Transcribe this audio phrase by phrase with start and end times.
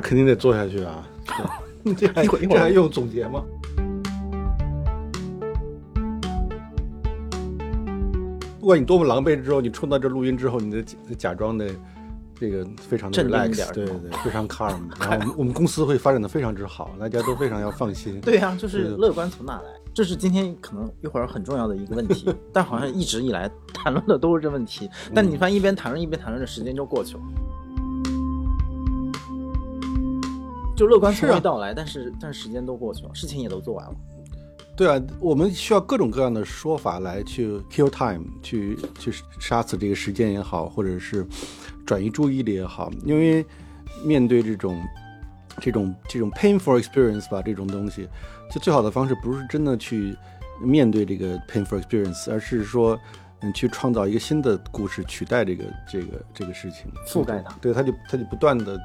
[0.00, 1.06] 那肯定得做下去啊！
[1.94, 3.44] 这还用总结吗？
[8.58, 11.68] 不管你多么狼狈，之后你冲到这录音之后，你得假假装的
[12.34, 13.94] 这个非常的 relax，对对，
[14.24, 18.18] 非常 calm， 然后我们 我们公司会发展的非常之好，大家都非常要放心。
[18.22, 19.64] 对呀、就是乐观从哪来？
[19.92, 24.88] 这是今天可能一会儿很重要的一个问题，但好像一直以来谈论的都是这问题。
[25.14, 27.22] 但你发现一边谈论一边谈论，这时间就过去了。
[30.80, 33.94] 就乐观从是啊未到来，但是但是时间都过去了，事情也都做完了。
[34.74, 41.26] 对啊，我们需要各种各样的说法来去 kill time，去去杀死这个时间也好，或者是
[41.84, 43.44] 转移注意力也好，因为
[44.02, 44.82] 面对这种
[45.60, 48.08] 这种这种 painful experience 吧，这种东西，
[48.50, 50.16] 就最好的方式不是真的去
[50.62, 52.98] 面对这个 painful experience，而是说。
[53.42, 58.78] 嗯，去创造一个新的故事，取代这个这个这个事情，覆盖它对，他就他就不断的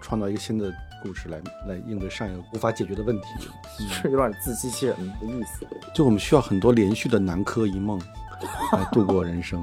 [0.00, 3.26] 创造一个新的故事来来应对上一个无法解决的问题。
[3.90, 5.66] 是有点自欺欺人的意思。
[5.94, 8.00] 就我们需要很多连续的南柯一梦
[8.72, 9.62] 来度过人生，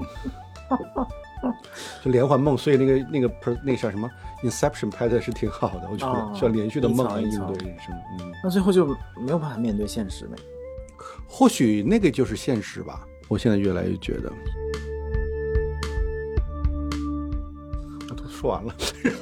[2.03, 2.55] 就连环梦。
[2.57, 4.07] 所以那个那个 per 那个叫什么
[4.43, 7.95] Inception 拍的是挺好的，我觉哦得需要连续的梦来应对人生。
[8.19, 8.85] 嗯，那最后就
[9.17, 10.35] 没有办法面对现实呗。
[11.27, 13.05] 或许那个就是现实吧。
[13.27, 14.31] 我现在越来越觉得。
[18.09, 18.75] 我都说完了，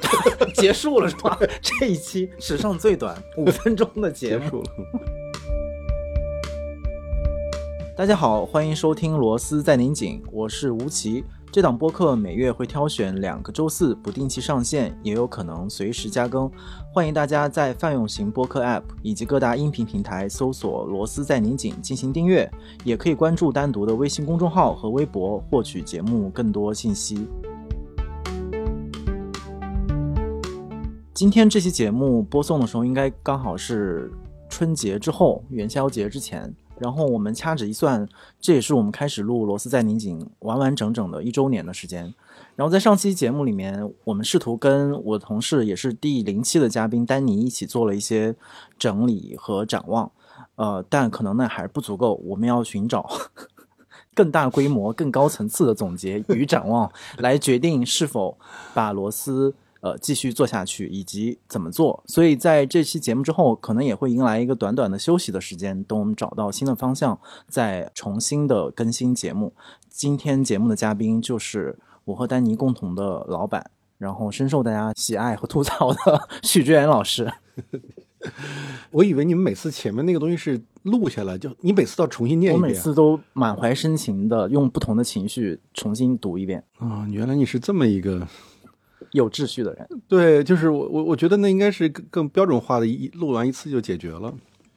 [0.54, 1.38] 结束了是吧？
[1.62, 4.44] 这一期史上最短 五分钟的节目。
[4.44, 4.70] 结束了。
[7.96, 11.24] 大家好，欢迎收听《螺丝在拧紧》，我是吴奇。
[11.54, 16.50] 这档播客每月会挑选两个周四不定期上线，也有可能随时加更。
[16.92, 22.50] 欢迎大家在泛用型播客 App 以及各大音频平台搜索“螺丝在拧紧”进行订阅，
[22.82, 27.24] 也可以关注单独的微信公众号和微博获取节目更多信息。
[31.14, 34.10] 今天这期节目播送的时候，应该刚好是
[34.48, 36.52] 春节之后，元宵节之前。
[36.78, 38.08] 然后我们掐指一算，
[38.40, 42.12] 这也是我们开始录《螺丝在拧紧》完完整整的一周年的时间。
[42.56, 48.34] 然后在上期节目里面，我们试图跟我同事，也是第零期的嘉宾丹尼一起做了一些
[48.78, 50.10] 整理和展望。
[50.56, 53.08] 呃，但可能呢还不足够，我们要寻找
[54.14, 58.36] 更大规模、更高层次的总结与展望，来决定是否
[58.72, 59.54] 把螺丝。
[59.84, 69.52] 呃，继续做下去以及怎么做，所以在这期节目之后，可能也会迎来一个短短的休息的时间，等我们找到新的方向，再重新的更新节目。
[69.90, 77.30] 今天节目的嘉宾就是我和丹尼共同的老板，然后深受大家喜爱和吐槽的许志远老师。
[78.90, 82.72] 我以为你们每次前面那个东西是录下来，就你每次都要重新念我一遍。
[82.72, 88.26] 每次都满怀深情的用不同的情绪重新读一遍，啊、原来你是这么一个。
[89.14, 89.88] 有秩序的人。
[90.06, 94.32] 对，就是我我我觉得那应该是更更标准化的，一录完一次就解决了。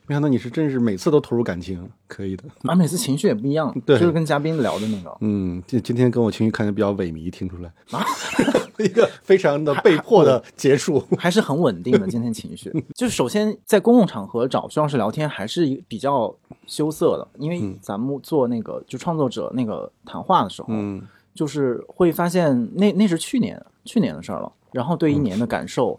[0.09, 2.45] 没想到你是真是每次都投入感情，可以的。
[2.63, 5.13] 啊，每次情绪也不一样，对就是跟嘉宾聊的那个。
[5.19, 8.05] 嗯，今今天跟我情绪看着比较萎靡，听出来啊，
[8.79, 11.03] 一个非常的被迫的结束。
[11.17, 12.07] 还是很稳定的。
[12.07, 16.33] 今天情绪 就是首先在公共场合找徐老师聊天，还是一比较
[16.65, 21.01] 羞涩的，因为咱们做那个就创作者那个谈话的时候，嗯
[21.37, 25.97] 就是会发现那那是去年去年的事儿了，然后对一年的感受。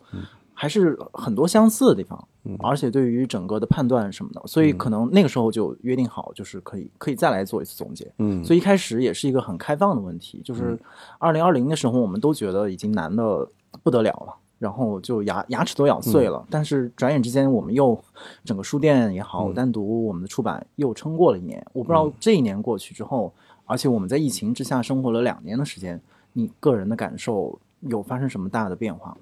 [0.61, 2.29] 还是很多相似的地方，
[2.59, 8.13] 而且对于整个的判断什么的，所以可能那个时候就约定好，就是可以可以再来做一次总结。
[8.19, 10.77] 嗯，所以一开始也是一个很开放的问题，就是
[11.21, 13.49] 二零二零的时候，我们都觉得已经难的
[13.85, 16.45] 不得了了，然后就牙牙齿都咬碎了。
[16.51, 17.97] 但是转眼之间，我们又
[18.45, 21.65] 整个书店也好，单独我们的出版又撑过了一年。
[21.73, 23.33] 我不知道这一年过去之后，
[23.69, 26.01] 而且我们在疫情之下生活了两年的时间，
[26.33, 29.17] 你个人的感受有发生什么大的变化？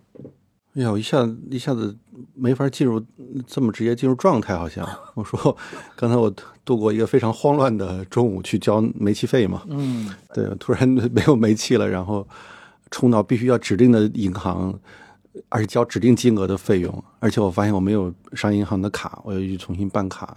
[0.75, 1.97] 哎呀，我一下一下子
[2.35, 3.03] 没法进入
[3.47, 4.87] 这么直接进入状态，好像。
[5.15, 5.57] 我说
[5.97, 6.31] 刚才我
[6.67, 12.27] 度过一个非常慌乱的中午去交煤气费嘛，嗯，对，突然没有煤气了，然后
[12.91, 14.79] 冲到必须要指定的银行，
[15.49, 20.37] 而且交指定金额的费用，而且我发现我没有商业银行的卡，我要去重新办卡，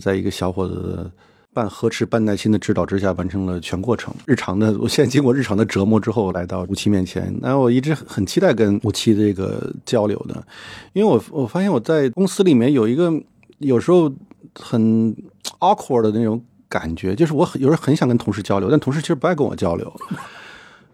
[0.00, 1.08] 在一个小伙子
[1.52, 4.14] 半呵斥、半耐心的指导之下，完成了全过程。
[4.24, 7.36] 日常的，我现在经过日常的折磨之后，来到吴奇面前。
[7.40, 10.44] 那我一直很期待跟吴奇这个交流的，
[10.92, 13.12] 因为我我发现我在公司里面有一个
[13.58, 14.12] 有时候
[14.54, 15.14] 很
[15.58, 19.92] awkward 的那种感觉，就是我有时候很想跟同事交流，但同事其实不爱跟我交流。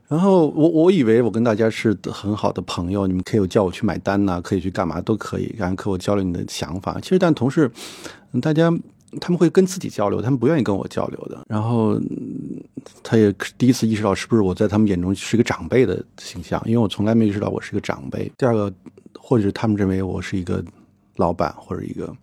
[0.08, 6.96] 然后我我以为我跟大家是很好的朋友，你们可以叫我去买单呐、可以去干嘛都可以，然后和我交流你的想法。
[7.02, 7.70] 其实但同事，
[8.40, 8.72] 大家
[9.20, 11.42] 他们会跟自己交流，他们不愿意跟我交流的。
[11.48, 12.00] 然后
[13.02, 18.30] 他也第一次意识到是不是我在他们眼中是一个长辈的形象，因为我从来没意识到我是一个长辈。
[18.36, 18.72] 第二个
[19.18, 20.62] 或者是他们认为我是一个
[21.16, 22.14] 老板或者一个，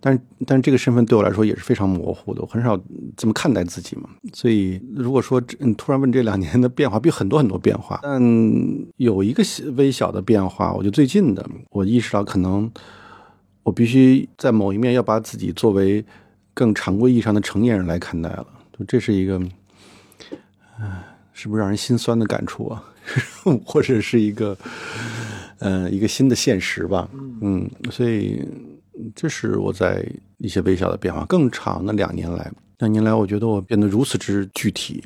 [0.00, 2.78] 但是但是这个身份对我来说也是非常模糊的，我很少
[3.16, 4.08] 这么看待自己嘛。
[4.32, 8.20] 所以如果说你突然问这两年的变化，比很多很多变化，但
[8.96, 9.42] 有一个
[9.76, 12.70] 微小的变化，我就最近的，我意识到可能
[13.62, 16.04] 我必须在某一面要把自己作为
[16.54, 18.46] 更常规意义上的成年人来看待了，
[18.78, 19.40] 就这是一个，
[20.78, 22.84] 唉，是不是让人心酸的感触啊？
[23.64, 24.56] 或者是一个，
[25.58, 27.08] 呃，一个新的现实吧。
[27.40, 28.46] 嗯，所以
[29.14, 30.06] 这是我在
[30.38, 31.24] 一些微小的变化。
[31.26, 35.02] 更长的两年来，两年来，我觉得我变得如此之具体。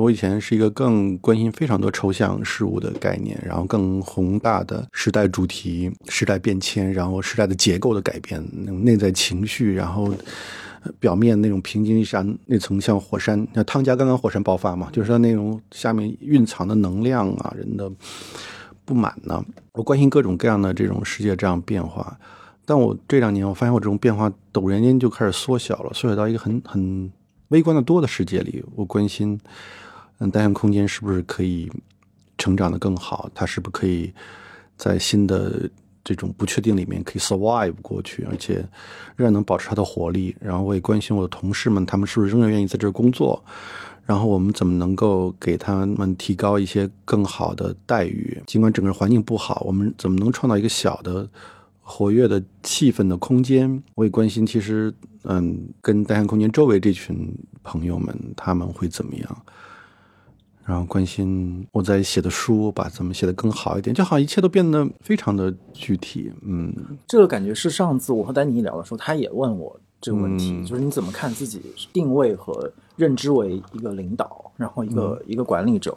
[0.00, 10.12] 我以前是一个更关心非常多抽象事物的概念，然后更宏大的时代主题、时代变迁，然后时代的结构的改变，那种内在情绪，然后。
[11.00, 17.90] 表面那种平静一山那层像火山，那汤加刚刚火山爆发嘛，就是说那种下面蕴藏的能量啊，人的
[18.84, 19.44] 不满呢。
[19.72, 22.16] 我关心各种各样的这种世界这样变化，
[22.64, 27.10] 但我这两年我发现我这种变化陡然间就开始缩小了，缩小到一个很很
[27.48, 28.64] 微观的多的世界里。
[28.76, 29.40] 我关心，
[30.18, 31.70] 嗯，单向空间是不是可以
[32.38, 33.30] 成长的更好？
[33.34, 34.12] 它是不是可以
[34.76, 35.68] 在新的？
[36.08, 38.64] 这种不确定里面可以 survive 过去，而且
[39.16, 40.36] 仍然能保持它的活力。
[40.38, 43.44] 然后我也关心我的同事们，他们是不是仍然愿意在这儿工作？
[44.04, 48.40] 然后我们怎么能够给他们提高一些更好的待遇？
[48.46, 51.28] 尽管整个环境不好，我们怎么能创造一个小的
[51.80, 53.82] 活跃的气氛的空间？
[53.96, 59.42] 我也关心，其实，嗯，跟单向空间周围这群朋友们，他们会怎么样？
[60.66, 66.32] 然后关心我在写的书，把怎么写的更好一点，就好像一切都变得非常的具体。
[66.42, 66.74] 嗯，
[67.06, 75.96] 这个感觉是上次我和丹尼聊的时候，他也问我这个问题，就是你怎么看自己定位和认知为一个领导，然后一个一个管理者。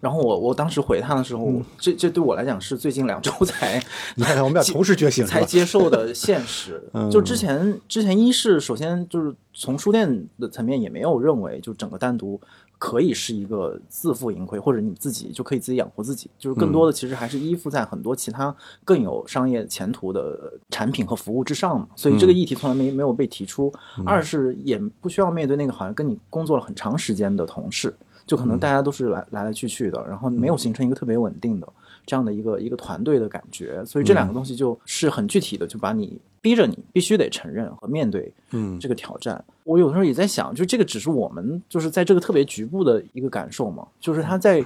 [0.00, 3.82] 然后我我当时回他的时候，这这对我来讲是最近两周才，
[4.16, 6.82] 你看看我们俩同时觉醒，才接受的现实。
[7.10, 12.38] 就之前之前一是首先就是从书店的层面也没有认为就整个单独。
[12.80, 18.54] 可以是一个自负盈亏，或者你自己就可以自己养活自己，就是更多的其实还是依附在很多其他
[18.86, 21.86] 更有商业前途的产品和服务之上嘛。
[21.94, 23.70] 所以这个议题从来没没有被提出。
[24.06, 27.94] 二是也不需要面对那个好像跟你工作了很长时间的同事，
[28.24, 31.68] 就可能大家都是来来来去去的，然后没有形成一个特别稳定的
[32.06, 33.84] 这样的一个一个团队的感觉。
[33.84, 36.18] 所以这两个东西就是很具体的，就把你。
[36.42, 39.44] 逼着你必须得承认和面对，嗯，这个挑战。
[39.64, 44.64] 我有的时候也在想，就这个只是我们就是在这个特别局部的一个感受嘛，就是它在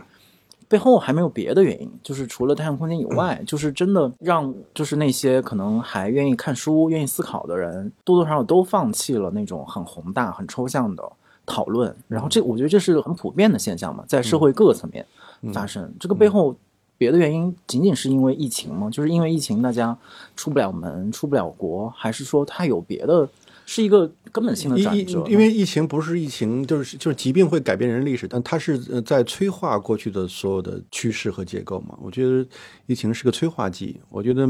[0.68, 11.02] 背后还没有别的原因，就是除了单向空间以外，就是真的让就是那些可能还愿意看书、愿意思考的人，多多少少都放弃了那种很宏大、很抽象的
[11.44, 11.94] 讨论。
[12.08, 15.04] 然后这我觉得这是很普遍的现象嘛，在社会各个层面
[15.52, 15.92] 发生。
[15.98, 16.56] 这个背后。
[16.96, 18.88] 别的原因仅仅是因为疫情吗？
[18.90, 19.96] 就是因为疫情，大家
[20.36, 23.28] 出不了门、出不了国，还是说它有别的？
[23.66, 25.24] 是一个根本性的转折？
[25.26, 31.98] 因为疫情不是疫情，就是就是疾病会改变人历史，但它是在催化过去的所有的趋势和结构嘛。
[32.02, 32.46] 我觉得
[32.86, 33.98] 疫情是个催化剂。
[34.10, 34.46] 我觉得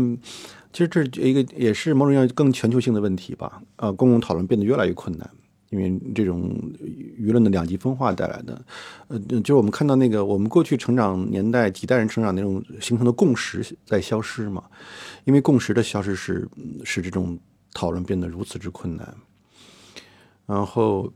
[0.72, 3.62] 其实这一个也是某种样更全球性的问题吧。
[3.76, 5.30] 呃，公共讨论变得越来越困难。
[5.74, 6.48] 因为这种
[7.18, 8.64] 舆论的两极分化带来的，
[9.08, 14.62] 呃，就是我们看到那个我们过去成长年代几代人成长那种形成的共识在消失嘛，
[15.24, 16.48] 因为共识的消失是
[16.84, 17.36] 使这种
[17.72, 19.14] 讨论变得如此之困难。
[20.46, 21.12] 然后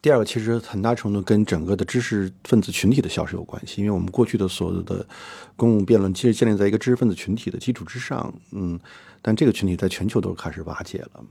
[0.00, 5.06] 第二个其实很大程度跟整个的知识分子群体的消失有关系，因为我们过去的所有的
[5.54, 8.80] 公共辩论其实建立在一个知识分子群体的基础之上，嗯，
[9.20, 11.24] 但这个群体在全球都开始瓦解了。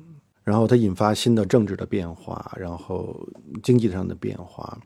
[0.43, 3.27] 然后它引发新的政治的变化，然后
[3.61, 4.77] 经济上的变化，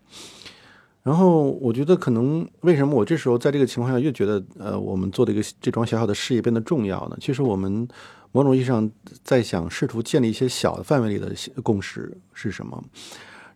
[1.02, 7.18] 然后我觉得可能为什么我这时候在这个情况下越觉得呃我们做的一个这桩小小的事业变得重要呢？
[7.22, 7.88] 其实我们
[8.32, 8.90] 某种意义上
[9.24, 11.34] 在想试图建立一些小的范围里的
[11.64, 12.84] 共识是什么？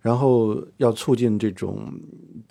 [0.01, 1.91] 然后要促进这种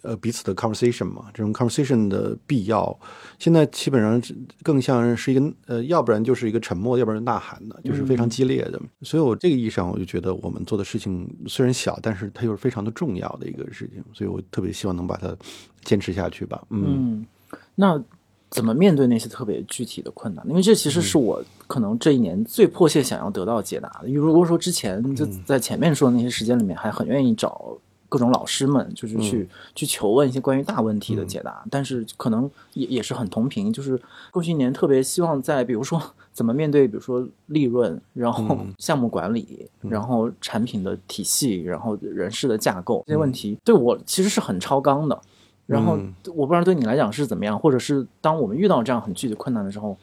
[0.02, 2.98] 呃彼此的 conversation 嘛，这种 conversation 的必要，
[3.38, 4.22] 现在基本上
[4.62, 8.80] 更像是一个呃，要不然就是一个沉默，要不然就呐喊的，就是非常激烈的。
[9.02, 15.34] 所以我这个意义上，我就觉得我们做的事情虽然小，但是它又是非常的重要的一个事情，所以我特别希望能把它
[15.82, 16.62] 坚持下去吧。
[16.70, 17.26] 嗯，
[17.74, 18.02] 那。
[18.50, 20.44] 怎么面对那些特别具体的困难？
[20.48, 24.08] 因为这其实是我可能这一年最迫切想要得到解答的。
[24.08, 27.76] 因为如果说之前就在前面说的那些时间里面，还很愿意找
[28.08, 33.70] 各种老师们，就是去去求问一些关于大问题的解答，但是可能也也是很同频。
[33.70, 34.00] 就是
[34.30, 36.02] 过去一年特别希望在，比如说
[36.32, 45.20] 怎么面对，比如说利润，然后项目管理，然后产品的体系，然后人事的架构这些问题，对我其实是很超纲的。
[45.68, 45.98] 然后
[46.34, 49.94] 我不知道对你来讲是怎么样，或者是当我们遇到这样很具体困难的时候，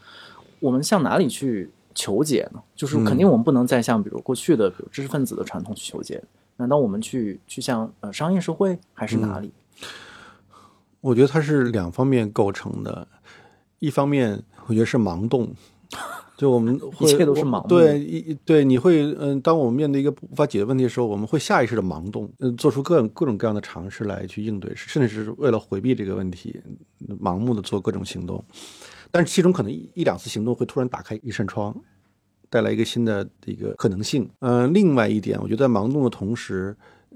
[0.60, 2.62] 我们向哪里去求解呢？
[2.76, 6.24] 就是肯定我们不能再像比如过去的比如知识分子的传统去求解，
[6.58, 9.52] 难道我们去去向呃商业社会还是哪里？
[11.02, 13.08] 我觉得它是两方面构成的，
[13.80, 15.50] 一方面我觉得是盲动，
[16.38, 26.60] 就我们一切都是盲目对，一对你会嗯，当我们面对一个无法解决问题的时候，我们会下意识的盲动，嗯，做出各种各种各样的尝试来去应对，甚至是为了回避这个问题，
[27.22, 28.44] 盲目的做各种行动。
[29.12, 31.74] 但是其中可能一一两次行动会突然打开一扇窗，
[32.50, 34.30] 带来一个新的一个可能性。
[34.40, 36.76] 嗯、另外一点，我觉得在盲动的同时，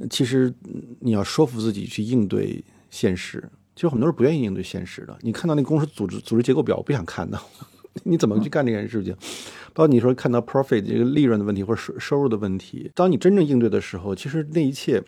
[0.09, 3.43] 其实嗯你要说服自己去应对现实。
[3.75, 5.17] 其实很多人不愿意应对现实的。
[5.21, 7.37] 你看到那公司组织组织结构表，我不想看的。
[8.05, 9.13] 你怎么去干这件事情？
[9.73, 15.01] 包括你说看到 profit 这个利润的问题或者收收入的问题，当你真正应对的时候，其实那一切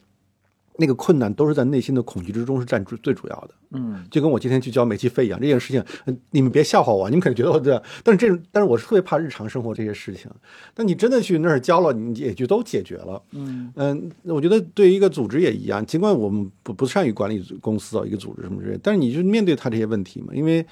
[0.78, 3.50] 那个困难都是在内心的恐惧之中是占最最主要的。
[3.74, 10.30] 嗯就跟我今天去交煤气费一样，这件事情，嗯你们别笑话我，你们可能觉得我这样，但是这种，但是我是特别怕日常生活这些事情。
[10.74, 13.22] 但你真的去那儿交了，你也就都解决了。
[13.32, 20.66] 嗯嗯，我觉得对于一个组织也一样，尽管我们不不善于管理公司啊，一个组织什么之类，但是你就面对他这些问题嘛，因为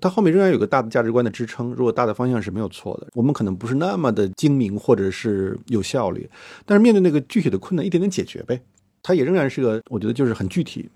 [0.00, 1.72] 它后面仍然有个大的价值观的支撑。
[1.72, 6.28] 如果大的方向是没有错的，我们可能不是那么的精明或者是有效率，
[6.66, 8.60] 但是面对那个具体的困难，一点点解决呗。
[9.02, 10.88] 它也仍然是个，我觉得就是很具体，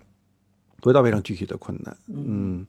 [0.81, 1.97] 回到非常具体的困难。
[2.13, 2.65] 嗯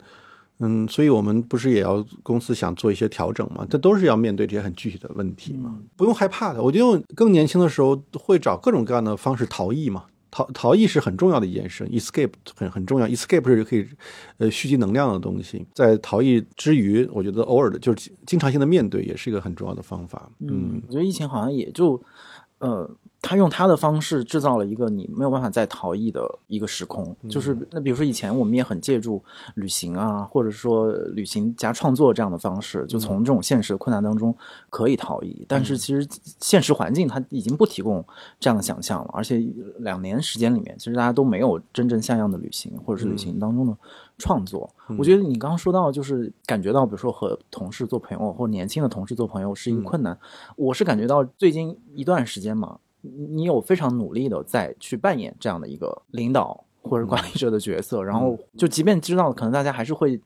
[0.60, 3.66] 嗯，所以我们不是也要公司想做一些调整嘛？
[3.68, 6.62] 这都是要面对这些很具体的问题嘛，不用害怕的。
[6.62, 10.04] 我觉得更年轻的时候会找各种各样的方式逃逸嘛。
[10.34, 13.86] 逃逃逸是很重要的一件事，escape 很很重要，escape 是可以
[14.38, 15.64] 呃蓄积能量的东西。
[15.72, 20.28] 在逃逸之余，我觉得偶尔的就是经常性的面对也是一个很重要的方法。
[20.40, 22.02] 嗯，我觉得疫情好像也就，
[22.58, 22.90] 呃，
[23.26, 27.16] 他用他的方式制造了一个你没有办法再逃逸的一个时空。
[27.26, 34.36] 就是那比如说以前我们也很借助旅行啊，或者说旅行加创作这样的方式，就从这种现实的困难当中
[34.68, 35.46] 可以逃逸。
[35.48, 36.06] 但是其实
[36.38, 38.04] 现实环境它已经不提供
[38.38, 39.42] 这样的想象了，而且
[39.78, 43.74] 两年时间里面，其实大家都没有真正像样的旅行，或者是旅行当中的
[44.18, 44.68] 创作。
[44.98, 50.18] 我觉得你刚刚说到，就是感觉到，比如说和同事做朋友，或者年轻的同事做朋友是一个困难。
[50.56, 60.20] 我是感觉到最近一段时间嘛，你你有非常努力的在去扮演这样的一个领导或者管理者的角色，然后就即便知道可能大家还是会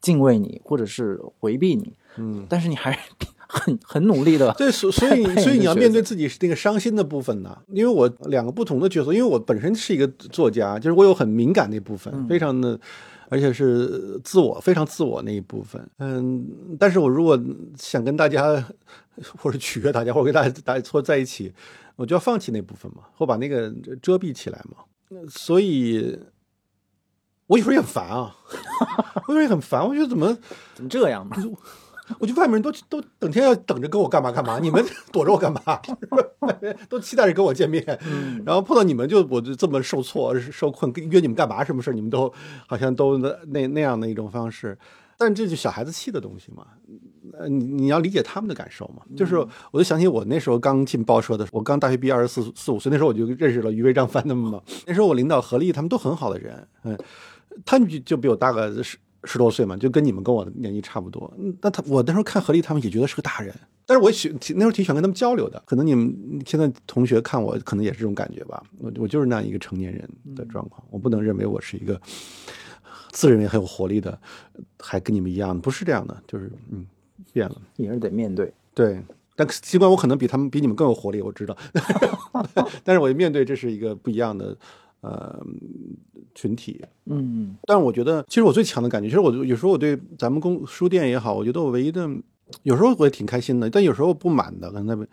[0.00, 2.98] 敬畏你，或者是回避你，嗯，但是你还是
[3.46, 4.52] 很很努力的。
[4.58, 12.78] 对，所所以所以你要面对自己是那个伤心的部分呢，因为我两个不同的角色，因为我本身是一个作家，就是我有很敏感那部分，非常的，
[13.28, 16.46] 而且是自我非常自我那一部分，嗯，
[16.78, 17.38] 但是我如果
[17.78, 18.62] 想跟大家
[19.38, 21.52] 或者取悦大家，或者跟大家大家凑在一起，
[21.96, 23.70] 我就要放弃那部分嘛，或把那个
[24.02, 24.84] 遮蔽起来嘛，
[25.28, 26.18] 所以。
[27.46, 28.34] 我有时候也很烦啊，
[29.28, 30.34] 我有时候也很烦，我觉得怎么
[30.74, 31.36] 怎么这样嘛？
[32.18, 34.82] 我觉得外面人都都整天要等着跟我干嘛干嘛，你们
[35.12, 35.60] 躲着我干嘛？
[36.88, 37.84] 都期待着跟我见面，
[38.46, 41.62] 然后碰到你们就我就这么受挫受困，约你们干嘛？
[41.62, 42.32] 什么事儿你们都
[42.66, 44.78] 好像都那那样的一种方式，
[45.18, 46.66] 但这就小孩子气的东西嘛。
[47.38, 49.02] 呃，你你要理解他们的感受嘛。
[49.16, 49.36] 就是
[49.70, 54.62] 我就想起我那时候刚进报社的时候，我刚大学毕业二十四四五岁，那时候我就认识了余威、张帆他们嘛。
[54.86, 56.98] 那时候我领导何丽他们都很好的人，嗯，
[57.64, 61.32] 他们就就比我大个十十多岁嘛，就跟你们跟我的年纪差不多。
[61.38, 63.54] 嗯那他我那时候看何丽他们也觉得是个大人，
[63.86, 65.62] 但是我喜那时候挺喜欢跟他们交流的。
[65.66, 68.62] 可能你们现在同学看我，可能也是这种感觉吧。
[68.78, 71.98] 我我就是那样一个成年人的状况，我不能认为我是一个
[73.12, 74.18] 自认为很有活力的，
[74.78, 76.84] 还跟你们一样，不是这样的，就是嗯
[77.34, 77.56] 变了。
[77.76, 78.50] 也是得面对。
[78.74, 78.98] 对，
[79.36, 81.54] 但尽管我可能比他们比你们更有活力，我知道，
[82.82, 84.56] 但是我面对这是一个不一样的
[85.02, 85.44] 呃
[86.34, 86.82] 群体。
[87.04, 92.08] 嗯但是我觉得，其实我最强的感觉，其实我有时候我对咱们公书店也好，我觉得我唯一的，
[92.62, 95.06] 有时候我也挺开心的，但有时候不满的，可能在。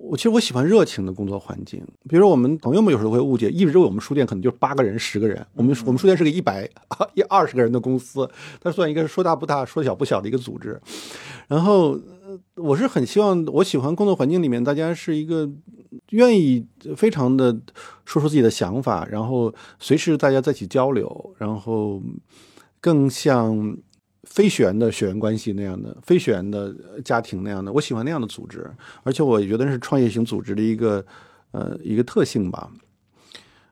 [0.00, 6.68] 我其实我喜欢热情的工作环境，比如说我们朋友们有时候会误解，一直我们书店可能就八个人、十个人，我们我们书店是个一百
[7.14, 8.28] 一二十个人的公司，
[8.60, 10.80] 它算一个说大不大、说小不小的一个组织。
[11.48, 11.90] 然后
[12.24, 15.50] 呃我是很希望，我喜欢工作环境里面大家是一个
[16.10, 16.64] 愿意
[16.96, 17.58] 非常的
[18.04, 22.00] 说出自己的想法，然后随时大家在一起交流，然后
[22.80, 23.76] 更像
[24.28, 26.72] 非血缘的血缘关系那样的非血缘的
[27.04, 28.70] 家庭那样的，我喜欢那样的组织，
[29.02, 31.04] 而且我觉得是创业型组织的一个
[31.50, 32.70] 呃一个特性吧。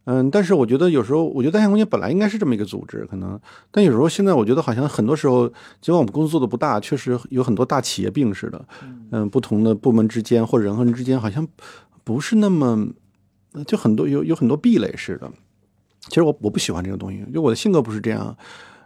[0.05, 3.39] 嗯，但是我觉得有时候，我觉得单向空间本来应该是这么一个组织，可能，
[3.73, 5.49] 但有时候现在我觉得好像很多时候，
[5.81, 8.65] 尽管我们公司做的不大，确实有很多大企业病似的，
[9.11, 11.47] 嗯，不同的部门之间或者人和人之间好像
[12.05, 12.87] 不是那么，
[13.67, 15.29] 就很多有有很多壁垒似的。
[16.09, 18.37] 其实我我不喜欢这个东西，就我的性格不是这样。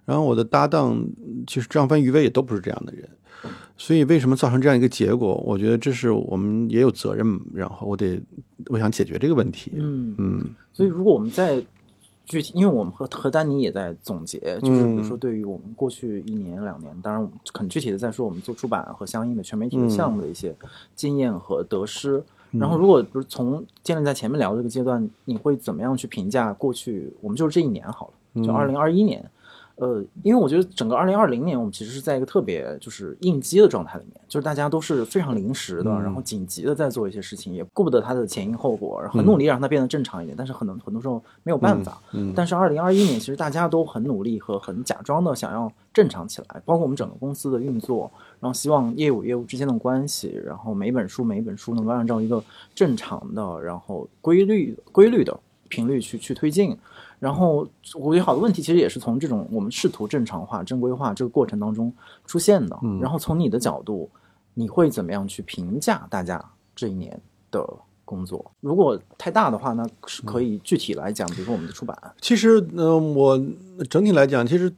[0.05, 1.05] 然后我的搭档
[1.47, 3.09] 其实张帆、余威也都不是这样的人，
[3.77, 5.35] 所以为什么造成这样一个结果？
[5.47, 8.21] 我觉得这是我们也有责任，然后我得
[8.67, 9.73] 我想解决这个问题。
[9.75, 11.63] 嗯嗯所以如果我们在
[12.25, 20.55] 具体，因为我们和和丹尼也在总结，就是比如嗯说对于我们过去一年两年，当然我们很具体的在说我们做出版和相应的全媒体的嗯项目的一些
[20.95, 22.23] 经验和得失。
[22.53, 27.13] 然后，如果不是从建立在前面聊这个阶段，你会怎么样去评价过去？
[27.21, 29.25] 我们就是这一年好了，就二零二一年。
[29.81, 41.99] 呃，因为我觉得整个二零二零年，我们其实是在一个特别就是应激的状态里面，就是大家都是非常临时的，然后紧急的在做一些事情，也顾不得它的前因后果，很努力让它变得正常一点，但是很多很多时候没有办法。
[42.13, 52.45] 嗯但是二零二一年，其实大家都很努力和很假装的想要正常起来，包括我们整个公司的运作，然后希望业务业务之间的关系，然后每一本书每一本书能够按照一个
[52.75, 55.35] 正常的，然后规律规律的
[55.71, 56.77] 频率去去推进。
[57.21, 61.93] 然后我觉得好多问题其实也是从这种我们试图正常化、正规化这个过程当中
[62.27, 62.77] 出现的。
[63.01, 64.11] 然后从你的角度，
[64.55, 67.65] 你会怎么样去评价大家这一年的
[68.05, 68.51] 工作？
[68.61, 73.41] 如果太大的话，那是可以具体来讲，比如说我们的出版，其实，呃，我
[73.89, 74.73] 整体来讲，其实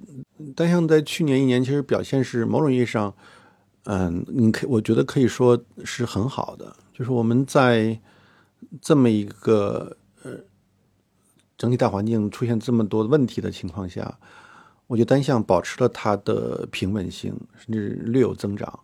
[0.54, 3.14] 单向在去年一年，其实表现是某种意义上，
[3.84, 6.74] 嗯，你可我觉得可以说是很好的。
[6.92, 7.98] 就是我们在
[8.80, 9.96] 这么一个呃
[11.56, 14.18] 整体大环境出现这么多问题的情况下，
[14.86, 18.80] 我觉得单向保持了它的平稳性，甚至略有增长。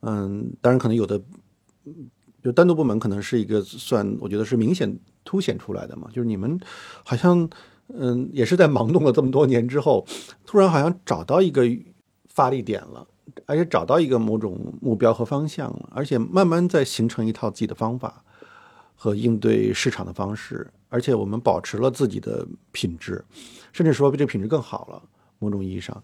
[0.00, 1.20] 嗯，当然可能有的，
[2.42, 6.60] 就单独部门可能是一个算，我觉得是明显凸显出来的嘛，就是你们
[7.02, 7.48] 好像
[7.88, 10.06] 嗯也是在忙动了这么多年之后，
[10.44, 11.62] 突然好像找到一个
[12.28, 13.06] 发力点了，
[13.46, 18.22] 而且找到一个某种目标和方向了，而且慢慢在形成一套自己的方法
[18.94, 23.24] 和应对市场的方式，而且我们保持了自己的品质，
[23.72, 25.02] 甚至说比这个品质更好了，
[25.40, 26.00] 某种意义上。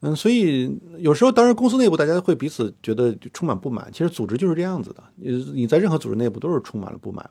[0.00, 3.90] 嗯，所以有时候，当然公司内部大家会彼此觉得充满不满。
[3.90, 7.30] 其实组织就是这样子的，你你在任何组织内部都是充满了不满。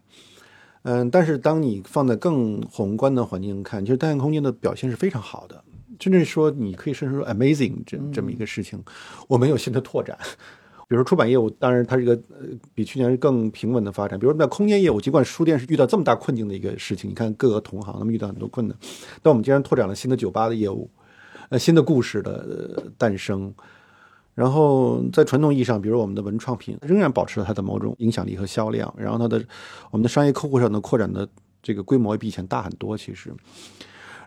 [0.82, 5.64] 嗯，但是当你放在更宏观的环境看，其实单向空间的表现是非常好的，
[6.00, 8.84] 甚至说你可以甚至说 amazing 这这么一个事情。
[9.28, 10.18] 我们有新的拓展，
[10.88, 14.20] 比如说出版业务，当然它是一个呃比去年更平稳的发展。
[14.20, 18.78] 比如说在空间业务，尽管书店是遇到这么大困境的一个事情，你看各个同行他们遇到很多困难，
[19.22, 20.90] 但我们竟然拓展了新的酒吧的业务。
[21.50, 23.54] 呃，新的故事的诞生，
[24.34, 29.46] 然后在传统意义上，比如我们的文创品仍然保持了它的某种影响力和销量，然后它的
[29.92, 31.28] 我们的商业客户上的扩展的
[31.62, 33.32] 这个规模也比以前大很多，其实，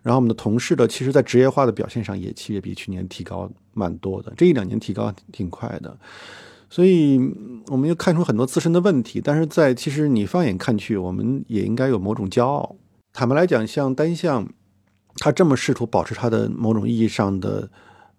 [0.02, 5.98] 然后我们的同事的其实在职业化的表现上也其实比去年提高蛮多的，这一两年提高挺快的，
[6.70, 7.18] 所以
[7.66, 12.76] 我们又看出很多自身的问题，但是在其实你放眼看去，我们也应该有某种骄傲。
[13.12, 14.48] 坦白来讲，像单向。
[15.20, 17.68] 他这么试图保持他的某种意义上的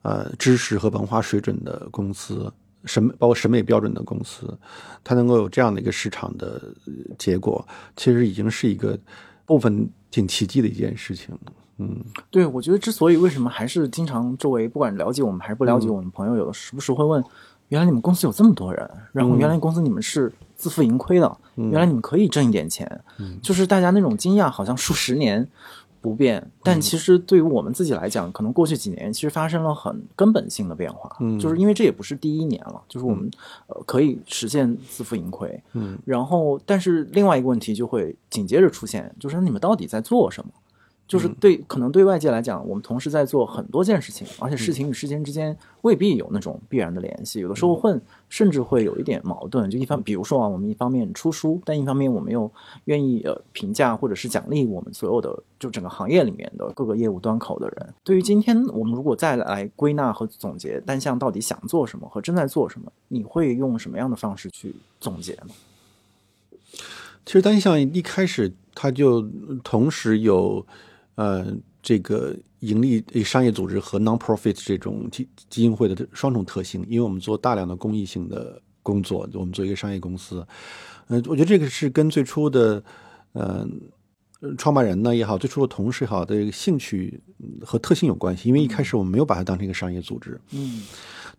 [0.01, 2.51] 呃知识和文化水准的公司，
[2.83, 4.59] 审包括审美标准的公司，
[5.01, 6.61] 他能够有这样的一个市场的
[7.17, 7.65] 结果，
[7.95, 8.99] 其实已经是一个
[9.45, 11.33] 部分挺奇迹的一件事情。
[11.79, 17.23] 嗯，对，我觉得之所以为什么还是经常周围不管了解我们还是不了解我们朋友，有的时不时会问，
[17.69, 23.01] 原来你们公司有这么多人，然后原来公司你们是自负盈亏的，原来你们可以挣一点钱，
[23.41, 25.47] 就是大家那种惊讶，好像数十年。
[26.01, 31.37] 不变，但其实对于我们自己来讲，可能过去几年其实发生了很根本性的变化，嗯。
[31.37, 33.29] 就是因为这也不是第一年了，就是我们
[33.67, 40.49] 呃可以实现自负盈亏，嗯，然后但是另外一个问题就会紧接着出现，就是你们到底在做什么？
[41.09, 49.67] 就是对，可能对外界来讲，我们同时在做很多件事情，而且事情与事情之间未必有那种必然的联系，有的时候会甚至会有一点矛盾。
[49.71, 52.49] 就一方，比如说啊，我们一方面出书，但一方面我们又
[52.85, 57.93] 愿意呃评价或者是奖励我们所有的就整个行业里面的各个业务端口的人。
[58.03, 65.47] 对于今天我们如果再来归纳和总结单项到底想做什么和正在做什么，你会用什么样的方式去总结呢？
[67.25, 69.27] 其实单项一开始它就
[69.63, 70.63] 同时有。
[71.15, 80.45] 呃，这个盈利商业组织和 non-profit 这种基基金会的双重特性，因为我们做大量的公益性的工作，我们做一个商业公司，
[81.07, 82.83] 嗯、呃，我觉得这个是跟最初的
[83.33, 83.67] 呃
[84.57, 87.19] 创办人呢也好，最初的同事也好的兴趣
[87.61, 88.47] 和特性有关系。
[88.47, 90.83] 因为一开始我们没有把它当成一个商业组织，嗯，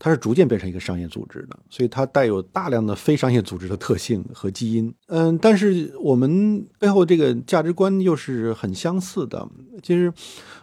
[0.02, 4.92] 它是逐渐变成一个商业组织的，所以它带有大量的非商业组织的特性和基因。
[5.08, 9.46] 嗯，但是我们背后这个价值观又是很相似的。
[9.82, 10.12] 其实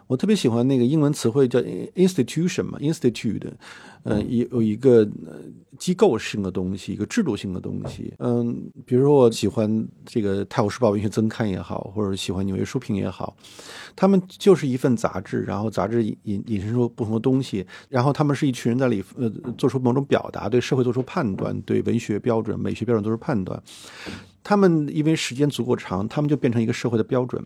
[0.08, 1.60] 我特别喜欢那个英文词汇叫
[1.96, 3.52] institution 嘛，institute，
[4.04, 5.42] 呃，有有一个呃
[5.78, 8.14] 机构性的东西，一个制度性的东西。
[8.20, 13.36] 嗯，比如说我喜欢这个《泰晤士报》文学增刊也好，或者喜欢《纽约书评》也好，
[13.98, 23.62] 他们就是一份杂志，然后杂志引引引申出不同的东西，然后他们是一群人在里呃做出某种表达，对社会做出判断，对文学标准、美学标准做出判断。
[24.42, 27.46] 他们因为时间足够长，他们就变成一个社会的标准。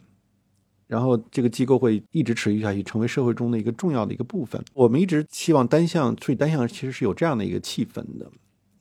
[0.92, 4.62] 然后这个机构会一直持续下去，成为社会中的一个重要的一个部分。
[4.74, 8.30] 我们一直希望单向，所以单向其实是有这样的一个气氛的。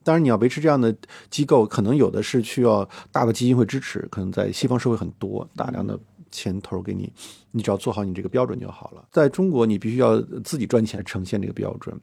[0.02, 0.92] 当然，你要维持这样的
[1.30, 5.96] 机构，可能有的是需要大的基金会支持，可能在西方社会很多，大量的
[6.32, 7.12] 钱投给你，
[7.52, 9.04] 你只要做好你这个标准就好了。
[9.12, 11.96] 在中国，你必须要自己赚钱呈现这个标准，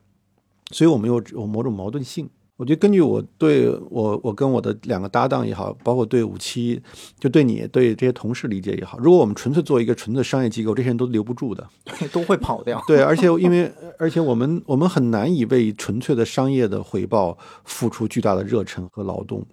[0.72, 2.30] 所以我们有有某种矛盾性。
[2.58, 6.82] 我觉得根据我对我我跟我的两个搭档也好，包括对五七，
[7.20, 11.66] 就对你对这些同事理解也好，如果我们纯粹做一个纯粹商业机构，这些人都留不住的，
[12.12, 12.84] 都会跑掉。
[12.88, 19.46] 对，而且因为而且我们我们很难以为纯粹的商业的回报付出巨大的热忱和劳动。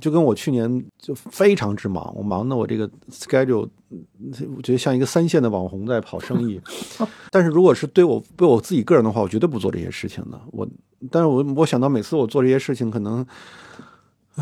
[0.00, 3.68] 就跟我去年就非常之忙，我忙的我这个 schedule，
[4.56, 6.60] 我觉得像一个三线的网红在跑生意。
[7.32, 10.40] 但是如果是对我对我自己个人的话，我绝对不做这些事情的。
[10.52, 10.66] 我，
[11.10, 13.24] 但是我我想到每次我做这些事情，可能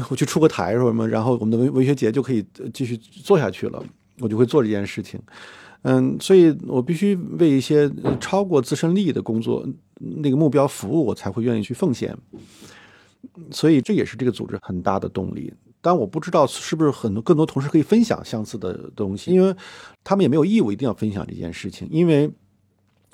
[0.09, 3.83] 我去出个台什么，然后我们的文文学节就可以继续做下去了，
[4.21, 5.21] 我就会做这件事情。
[5.83, 9.65] 嗯，所以我必须为一些超过自身利益的工作
[10.01, 12.17] 那个目标服务，我才会愿意去奉献。
[13.51, 19.55] 所以这也是这个组织很大的动力，但我不知道是不是很多更多同事可以分享相似的东西，因为
[20.03, 22.29] 他们也没有义务一定要分享这件事情，因为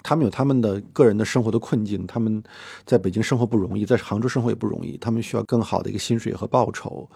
[0.05, 2.41] 他们有他们的个人的生活的困境，他们
[2.87, 7.09] 在北京生活不容易，在杭州生活也不容易，他们需要更好的一个薪水和报酬。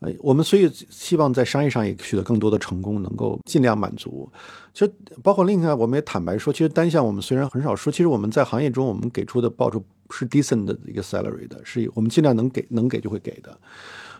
[0.00, 4.30] 哎，我们所以希望在商业上也取得更多的成功，能够尽量满足。
[4.74, 13.58] 其实包括另外，我们也坦白说，其实单向我们虽然很少说，其实我们在行业中我们给出的报酬是 decent 的一个 salary 的，是我们尽量能给能给就会给的，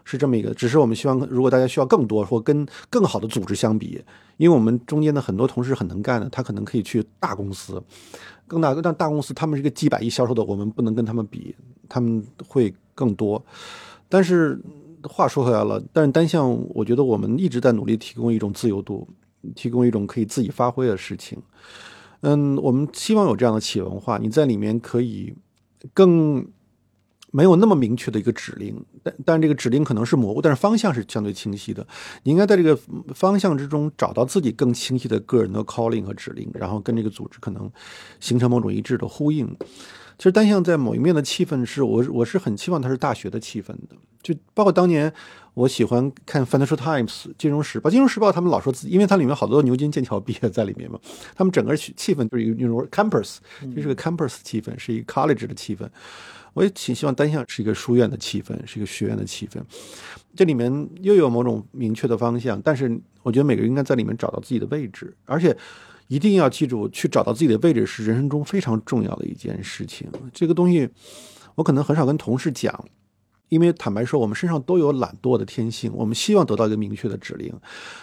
[0.06, 0.54] 是这么一个。
[0.54, 4.02] 只是我们希望，如果大家需要更多或跟更好的组织相比，
[4.38, 7.82] 因为我们中间的很多同事很能干的，他可能可以去大公司，
[8.46, 11.54] 更大但大公司他们是一个几百亿销售的，我们不能跟他们比，
[11.88, 13.44] 他们会更多，
[14.08, 14.58] 但是。
[15.08, 19.06] 话说回来了，但是单向，我觉得我们一直在努力提供一种自由度，
[19.54, 21.40] 提供一种可以自己发挥的事情。
[22.22, 25.32] 嗯，我们希望有这样的企业文化，你在里面可以
[25.94, 26.44] 更
[27.36, 31.86] 没有那么明确的一个指令，但但这个指令可能是模糊，但是方向是相对清晰的。
[32.22, 32.74] 你应该在这个
[33.14, 37.70] 方向之中找到自己更清晰的个人的 calling 和指令，然后跟这个组织可能
[38.20, 39.54] 形成某种一致的呼应。
[40.16, 45.12] 其实单向在某一面的气氛是我我是很期望它是大学的气氛的，就包括当年
[45.52, 50.98] 我喜欢看《Financial Times》金融时报，金融时报他们老说自己，因为它里面好多牛津、剑桥毕业在里面嘛，
[51.34, 53.36] 他们整个气氛就是一种 campus，
[53.74, 55.86] 就是个 campus 气氛，是一个 college 的气氛。
[56.56, 59.60] 我也挺希望单向是一个书院的气氛，是一个学院的气氛。
[60.34, 65.54] 这里面又有某种明确的方向，但是我觉得每个人应该在里面找到自己的位置，而且。
[66.08, 70.08] 一定要记住，去找到自己的位置是人生中非常重要的一件事情。
[70.32, 70.88] 这个东西，
[71.56, 72.72] 我可能很少跟同事讲，
[73.48, 75.92] 因为坦白说，我们身上都有懒惰的天性。
[75.94, 77.52] 我们希望得到一个明确的指令，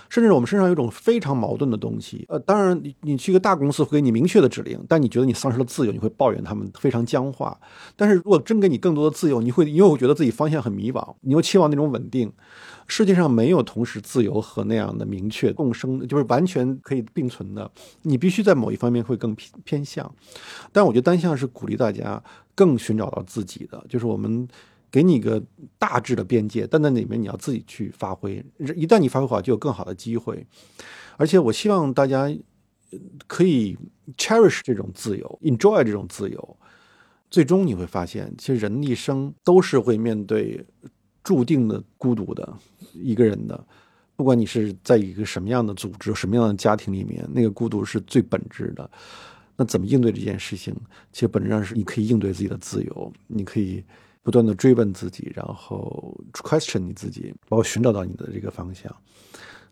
[0.09, 2.25] 甚至我们身上有一种非常矛盾的东西。
[2.29, 7.59] 呃，当然，你你去一个大公司会给你明确的指令，但你觉得你丧失了自由，你会抱怨他们非常僵化。
[7.95, 12.31] 但是如果真给你更多的自由，你会因为我觉得自己方向很迷茫，你又期望那种稳定。
[12.85, 17.69] 世界上没有同时自由和那样的明确共生，就是完全可以并存的。
[18.01, 20.13] 你必须在某一方面会更偏偏向，
[20.73, 22.21] 但我觉得单向是鼓励大家
[22.53, 24.45] 更寻找到自己的，就是我们
[24.93, 25.43] 给你一个
[25.79, 28.45] 大致的边界，但在里面你要自己去发挥。
[28.75, 30.45] 一旦你发挥好，就有更好的机会。
[31.17, 32.31] 而且我希望大家
[33.25, 33.75] 可以
[34.15, 36.57] cherish 这种自由，enjoy 这种自由。
[37.31, 40.63] 最终你会发现，其实人一生都是会面对。
[41.23, 42.53] 注定的孤独的
[42.91, 43.65] 一个人的，
[44.17, 48.91] 不管你是在一个什么样的组织、什么样的家庭里面，那个孤独是最本质的。
[49.55, 50.75] 那怎么应对这件事情？
[51.13, 53.81] 其实本质上是你可以应对自己的自由，你可以
[54.23, 58.91] 不断的追问自己，然后 question 你自己，包括寻找到你的这个方向。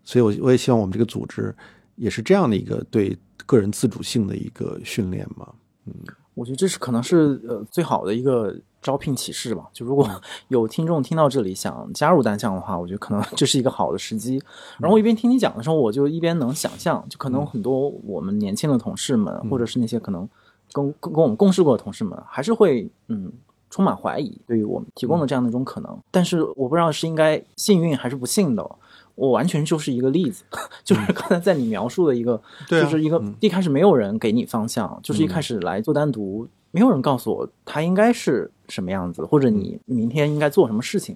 [0.03, 1.55] 所以，我我也希望我们这个组织
[1.95, 5.47] 也是这样的一个对个人自主性的一个训练嘛。
[5.85, 5.93] 嗯，
[6.35, 8.55] 我觉得这是可能是呃最好的一个。
[8.81, 10.09] 招聘启示吧，就如果
[10.49, 14.41] 有听众听到这里想加入单项的话，我觉得可能这是一个好的时机。
[14.79, 20.27] 然后一边听你讲的时候，我就一边能想象，就可能很多我们年轻的同事们，或者是那些可能
[20.71, 23.31] 跟跟我们共事过的同事们，还是会嗯
[23.71, 25.97] 充满怀疑对于我们提供的这样的一种可能。
[26.12, 28.69] 但是我不知道是应该幸运还是不幸的。
[29.15, 30.43] 我完全就是一个例子，
[30.84, 41.15] 就是刚才在你描述的一个， 就是一个嗯一开始没有人给你方向，就是一开始来做单独，没有人告诉我他应该是什么样子，或者你明天应该做什么事情。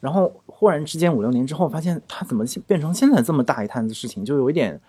[0.00, 4.80] 然后忽然之间五六年之后，发现他怎么变成现在这么大一摊子事情，就有一点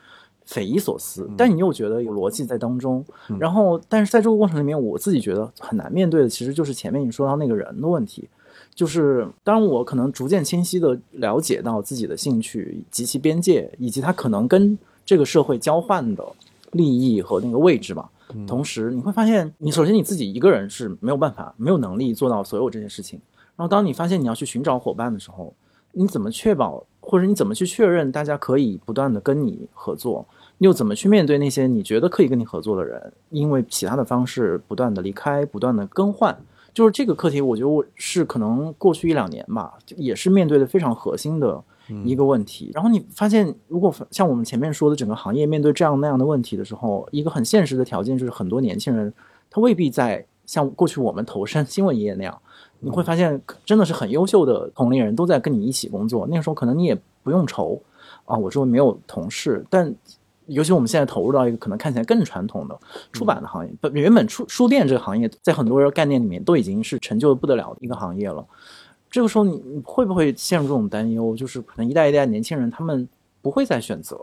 [0.46, 1.30] 匪夷所思。
[1.38, 3.04] 但你又觉得有逻辑在当中，
[3.40, 8.28] 然后但是在这个过程里面，我自己觉得很难面对的，其实就是前面你说到那个人的问题。
[8.74, 16.26] 就是当我可能逐渐清晰的了解到自己的兴趣及其边界，以及他可能跟这个社会交换的
[16.72, 18.10] 利益和那个位置吧。
[18.46, 23.18] 同时，你会发现，你首先你自己一个人是没有办法、没有能力做到所有这些事情。
[23.56, 25.54] 然后，当你发现你要去寻找伙伴的时候，
[25.96, 30.26] 你怎么确保，或者你怎么去确认大家可以不断的跟你合作？
[30.58, 36.38] 你又怎么去面对那些你觉得可以跟你合作的人，因为其他的方式不断的离开、不断的更换？
[36.74, 41.64] 就是这个课题，我觉得我是可能过去一两年吧，也是面对的非常核心的
[42.04, 42.72] 一个问题。
[42.74, 49.14] 然后你发现，如果像我们前面说的，整个行业面对这样那样的问题的时候，一个很现实的条件就是，很多年轻人
[49.50, 52.42] 他未必在像过去我们投身新闻业那样，
[52.80, 56.28] 你会发现真的是很优秀的同龄人都在跟你一起工作。
[56.28, 57.82] 那个时候可能你也不用愁
[58.26, 59.96] 啊，我周围没有同事，但。
[60.48, 62.80] 尤其我们现在投入到一个可能看起来更传统的
[63.12, 68.46] 出版的行业，本、原本书书店这个行业在很多人概念里面都已经是成就的不得了的一个行业了。
[69.10, 71.36] 这个时候你你会不会陷入这种担忧？
[71.36, 73.10] 就是可能一代一代年轻人他们
[73.42, 74.16] 不会再选择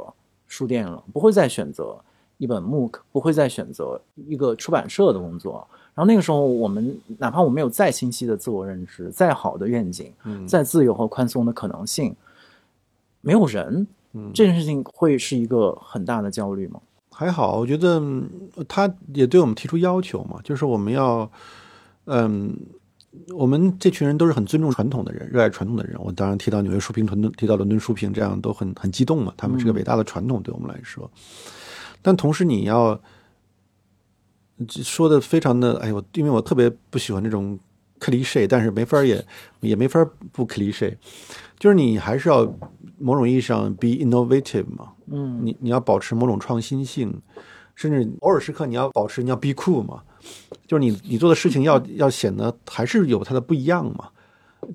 [0.47, 1.99] 书店了，不会再选择
[2.39, 5.67] 一本 MOOC，不会再选择一个出版社的工作。
[5.95, 10.13] 然后那个时候我们哪怕我们有再清晰的自我认知，再好的愿景，
[10.47, 12.15] 再自由和宽松的可能性，
[13.21, 13.87] 没有人。
[14.35, 16.79] 这件事情会是一个很大的焦虑吗？
[17.11, 18.29] 还好，我觉得嗯
[18.69, 21.31] 他也对我们提出要求嘛，就是我们要，
[22.05, 22.55] 嗯，
[23.35, 25.97] 我们这群人都是很尊重传统的人，热爱传统的人。
[25.99, 29.33] 我当然提到纽约书评、伦敦提到伦敦书评，这样都很很激动嘛。
[29.37, 31.11] 他们是个伟大的传统，对我们来说。
[32.03, 33.01] 但同时，你要
[34.69, 37.59] 说的非常的，哎我因为我特别不喜欢这种
[38.01, 39.25] cliche，但是没法也
[39.61, 40.97] 也没法不 cliche，
[41.59, 42.45] 就是你还是要
[42.99, 47.13] 某种意义上 be innovative 嘛，嗯，你你要保持某种创新性，
[47.75, 50.03] 甚至偶尔时刻你要保持你要 be cool 嘛，
[50.67, 54.09] 就是你你做的事情要要显得还是有它的不一样嘛。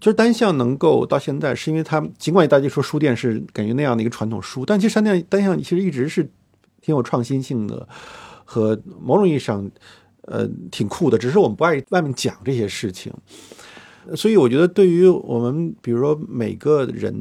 [0.02, 6.30] 就是单向能够到现在，是因为它尽管大家说书店是感觉那样的一个传统书，但其实单向单向其实一直是
[6.82, 7.88] 挺有创新性的，
[8.50, 9.70] 和某种意义上
[10.22, 13.14] 呃挺酷的，只是我们不爱外面讲这些事情。
[14.16, 17.14] 所以我觉得，对于我们比如说每个人，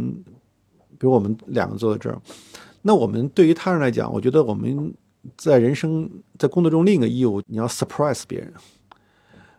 [0.97, 2.17] 比如我们两个坐在这儿，
[2.83, 4.95] 那我们对于他人来讲，我觉得我们
[5.37, 6.09] 在人生
[6.39, 8.53] 在工作中另一个义务，你要 surprise 别人，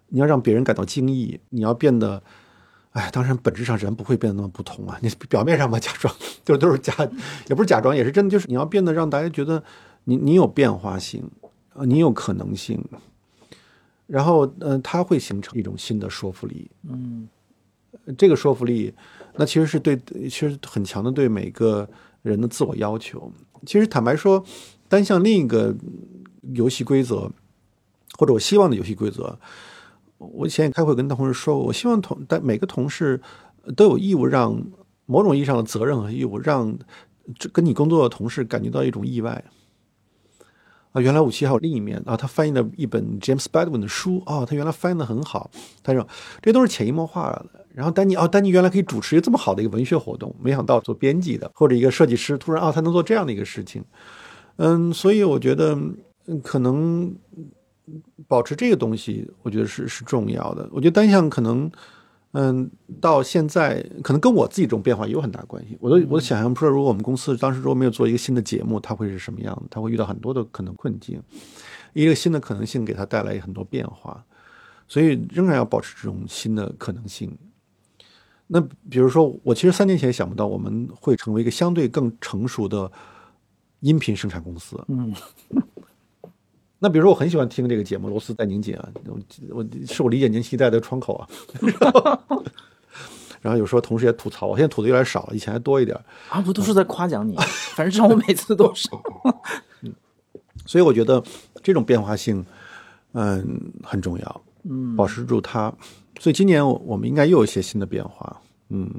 [0.08, 2.24] 你要让别人感到惊异，你要变得。
[2.92, 4.98] 哎，当然，本质上人不会变得那么不同啊！
[5.04, 6.12] 你表面上吧，假装
[6.44, 6.92] 就都是假，
[7.48, 8.32] 也不是假装，也是真的。
[8.32, 9.64] 就是你要变得让大家觉得
[10.06, 11.30] 你你有变化性，
[11.78, 12.84] 呃，你有可能性，
[14.08, 16.72] 然后呃，它会形成一种新的说服力。
[16.90, 17.28] 嗯，
[18.18, 18.92] 这个说服力，
[19.36, 21.88] 那其实是对，其实很强的对每个
[22.24, 23.32] 人的自我要求。
[23.64, 24.44] 其实坦白说，
[24.90, 25.76] 单向另一个
[26.54, 27.32] 游戏规则，
[28.18, 29.38] 或者我希望的游戏规则。
[30.18, 33.22] 我以前也开会跟同事说过，我希望同但每个同事
[33.76, 34.60] 都有义务让
[35.06, 36.76] 某种意义上的责任和义务，让
[37.38, 39.44] 这跟你工作的同事感觉到一种意外。
[40.92, 42.16] 啊，原来武器还有另一面啊！
[42.18, 45.50] 他翻译了一本 James Baldwin 的书啊、他原来翻译的很好。
[45.84, 46.08] 他说
[46.42, 47.66] 这都是潜移默化的。
[47.74, 53.84] 然后丹尼哦，丹尼原来可以主持这么好的一个文学活动，没想到做编辑的或者一个设计师，突然啊、他能做这样的一个事情。
[54.58, 55.78] 嗯，所以我觉得
[56.44, 57.16] 可能。
[58.28, 60.68] 保持这个东西，我觉得是是重要的。
[60.74, 61.72] 我觉得单向可能，
[62.40, 62.70] 嗯，
[63.02, 65.76] 到现在可能跟我自己这种变化也有很大关系。
[65.82, 69.64] 我都我都想象不出来，如果我们公司当时如果没有做一个新的节目，它会是什么样的？
[69.72, 71.20] 它会遇到很多的可能困境，
[71.94, 74.24] 一个新的可能性给它带来很多变化，
[74.88, 77.36] 所以仍然要保持这种新的可能性。
[78.46, 82.92] 那比如说，我其实三年前想不到我们会成为一个相对更成熟的
[83.80, 84.80] 音频生产公司。
[84.90, 85.12] 嗯。
[86.80, 89.20] 那比如说，我很喜欢听这个节目《螺丝在拧紧》啊，我
[89.56, 91.28] 我是我理解年轻一代的窗口啊。
[93.42, 95.98] 然后有时候同事也吐槽，我现在吐的有点少了，以前还多一点
[96.30, 96.42] 啊。
[96.42, 97.36] 不都是在夸奖你？
[97.76, 98.90] 反正我每次都是。
[99.82, 99.94] 嗯，
[100.66, 101.24] 所以我觉得
[101.64, 102.46] 这种变化性，
[103.14, 104.42] 嗯，很重要。
[104.64, 105.74] 嗯，保持住它。
[106.20, 108.42] 所以今年我们应该又有一些新的变化。
[108.70, 108.90] 嗯。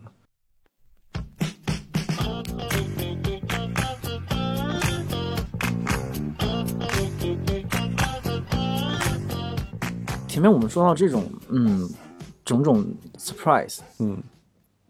[10.38, 11.90] 前面我们说到这种，嗯，
[12.44, 12.86] 种种
[13.18, 14.22] surprise，嗯，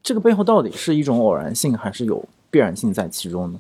[0.02, 3.58] 这个背后到底是一种偶然性，还是有必然性在其中呢？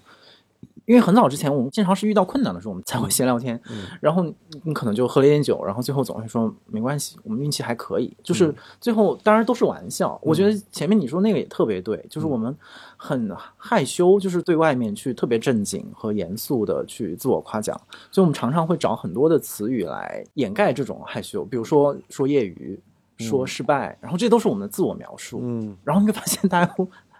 [0.88, 4.24] 因为很早之前，我们经常是遇到困难的时候，我们才会闲聊天，嗯然后
[4.62, 8.16] 你可能就喝了点酒，然后最后总会说没关系，我们运气还可以。
[8.22, 10.18] 就是最后当然都是玩笑。
[10.22, 12.56] 我觉得前面你说那个也特别对，就是我们
[12.96, 17.78] 很害羞，就是对外面去特别正经和严肃的去自我夸奖，
[18.10, 22.80] 所以我们常常会找很多的词语来掩盖这种害羞，比如说说业余，
[23.18, 25.40] 说失败，然后这都是我们的自我描述。
[25.42, 26.74] 嗯，然后你会发现大家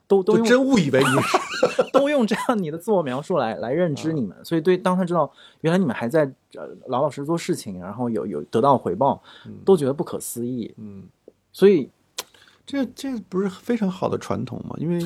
[0.09, 9.23] 都都真误以为你是 都用这样你的自我描述来来认知你们，所以对当他知道原来你们还在呃老老实实做事情，然后有有得到回报，
[9.64, 10.75] 都觉得不可思议。
[10.79, 11.05] 嗯，
[11.53, 11.90] 所以
[12.64, 14.75] 这这不是非常好的传统嘛？
[14.79, 14.99] 因为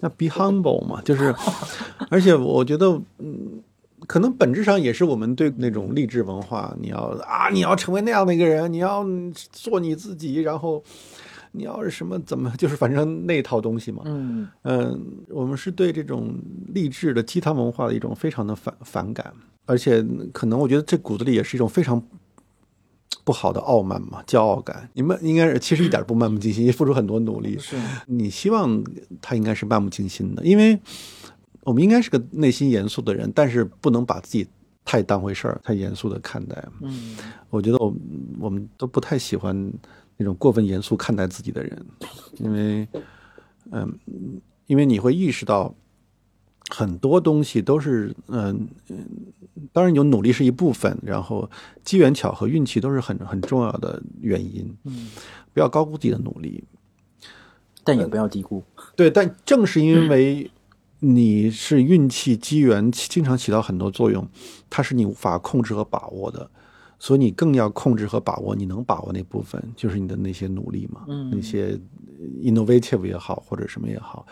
[0.00, 1.34] 那 be humble 嘛，就是，
[2.10, 3.62] 而且我觉得，嗯，
[4.06, 9.04] 可能本质上也是我们对那种励志文化，你要啊，你要成为那样的一个人，你要
[9.52, 10.82] 做你自己，然后
[11.58, 14.02] 你要是什么怎么， 就是反正那套东西嘛。
[14.06, 16.34] 嗯嗯，我们是对这种
[16.68, 19.34] 励志的鸡汤文化的一种非常的反反感，
[19.66, 22.00] 而且可能我觉得这骨子里也是一种非常
[23.24, 24.88] 不好的傲慢嘛，骄傲感。
[24.94, 27.58] 你们应该是其实一点不漫不经心，也付出很多努力。
[27.58, 28.82] 是你希望
[29.20, 30.78] 他应该是漫不经心的，因为
[31.64, 34.46] 我们应该是个内心严肃的人，但是不能把自己
[34.84, 36.56] 太当回事儿，太严肃的看待。
[36.80, 37.18] 嗯
[37.50, 37.94] 我觉得我
[38.38, 39.70] 我们都不太喜欢
[40.18, 41.86] 那种过分严肃看待自己的人，
[42.38, 42.86] 因为，
[43.70, 43.98] 嗯，
[44.66, 45.74] 因为你会意识到
[46.68, 49.06] 很多东西都是，嗯嗯，
[49.72, 51.48] 当然有努力是一部分，然后
[51.84, 54.76] 机缘巧合、运气都是很很重要的原因。
[54.84, 55.08] 嗯，
[55.54, 56.62] 不要高估自己的努力。
[57.84, 58.62] 但也不要低估。
[58.94, 60.50] 对，但正是因为
[60.98, 64.28] 你是运气、机缘经常起到很多作用，
[64.68, 66.50] 它是你无法控制和把握的，
[67.00, 71.78] 所以你更要控制和把握你能把握那部分，就是你的那些努力嘛，嗯那些
[72.42, 74.26] innovative 也好，或者什么也好，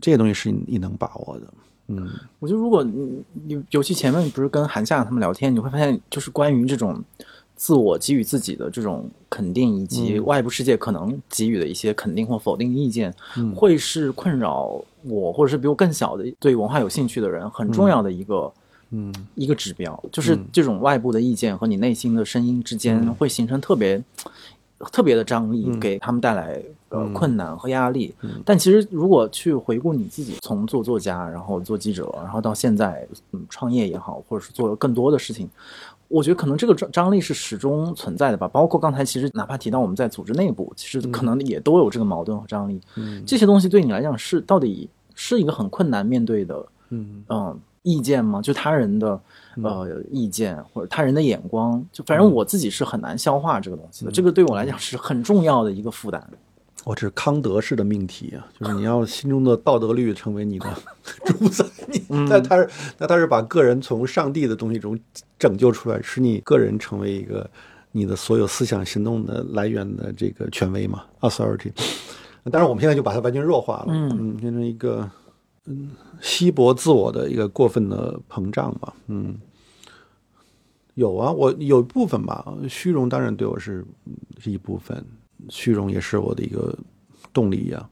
[0.00, 1.46] 这些东西是你你能把握的。
[1.88, 2.08] 嗯
[2.38, 7.02] 我觉得如果你你尤其前面不是跟韩夏他们聊天，你会发现就是关于这种
[7.54, 18.50] 自我给予自己的这种肯定，以及外部世界可能给予的一些肯定或否定意见，嗯会是困扰我或者是比我更小的对文化有兴趣的人很重要的一个。
[18.90, 24.02] 嗯一个指标，就是这种外部的意见和你内心的声音之间会形成特别、
[24.92, 28.14] 特别的张力，给他们带来呃困难和压力。
[28.44, 35.48] 但其实如果去回顾你自己，从做作家，然后做记者，然后到现在嗯创业也好，或者是做更多的事情，
[36.08, 38.48] 我觉得可能这个张张力是始终存在的吧。
[38.48, 42.80] 包括刚才其实哪怕提到我们在组织内部，其实可能也都有这个矛盾和张力。
[42.96, 43.22] 嗯。
[43.26, 47.22] 这些东西对你来讲是到底是一个很困难面对的嗯。
[47.28, 48.42] 嗯意见吗？
[48.42, 49.20] 就他人的
[49.62, 54.10] 呃意见或者他人的眼光，就反正我自己是很难消化这个东西的。
[54.10, 56.22] 这个对我来讲是很重要的一个负担。
[56.84, 60.66] 我这是康德式的命题啊，就是你要心中的道德律成为你的
[61.26, 64.98] 主宰，你那他是那他是把个人从上帝的东西中
[65.38, 67.48] 拯救出来，使你个人成为一个
[67.92, 71.70] 你的所有思想行动的来源的这个权威嘛，authority。
[72.50, 75.06] 当然，我们现在就把它完全弱化了，嗯变成一个
[75.70, 79.38] 嗯稀薄自我的一个过分的膨胀吧，嗯。
[80.94, 83.82] 有啊，我有一部分吧，虚荣当然对我是
[84.38, 85.02] 是一部分，
[85.48, 86.76] 虚荣也是我的一个
[87.32, 87.88] 动力呀、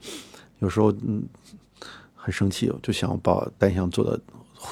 [0.59, 1.23] 有时候嗯
[2.15, 4.21] 很生气，我就想把单向做的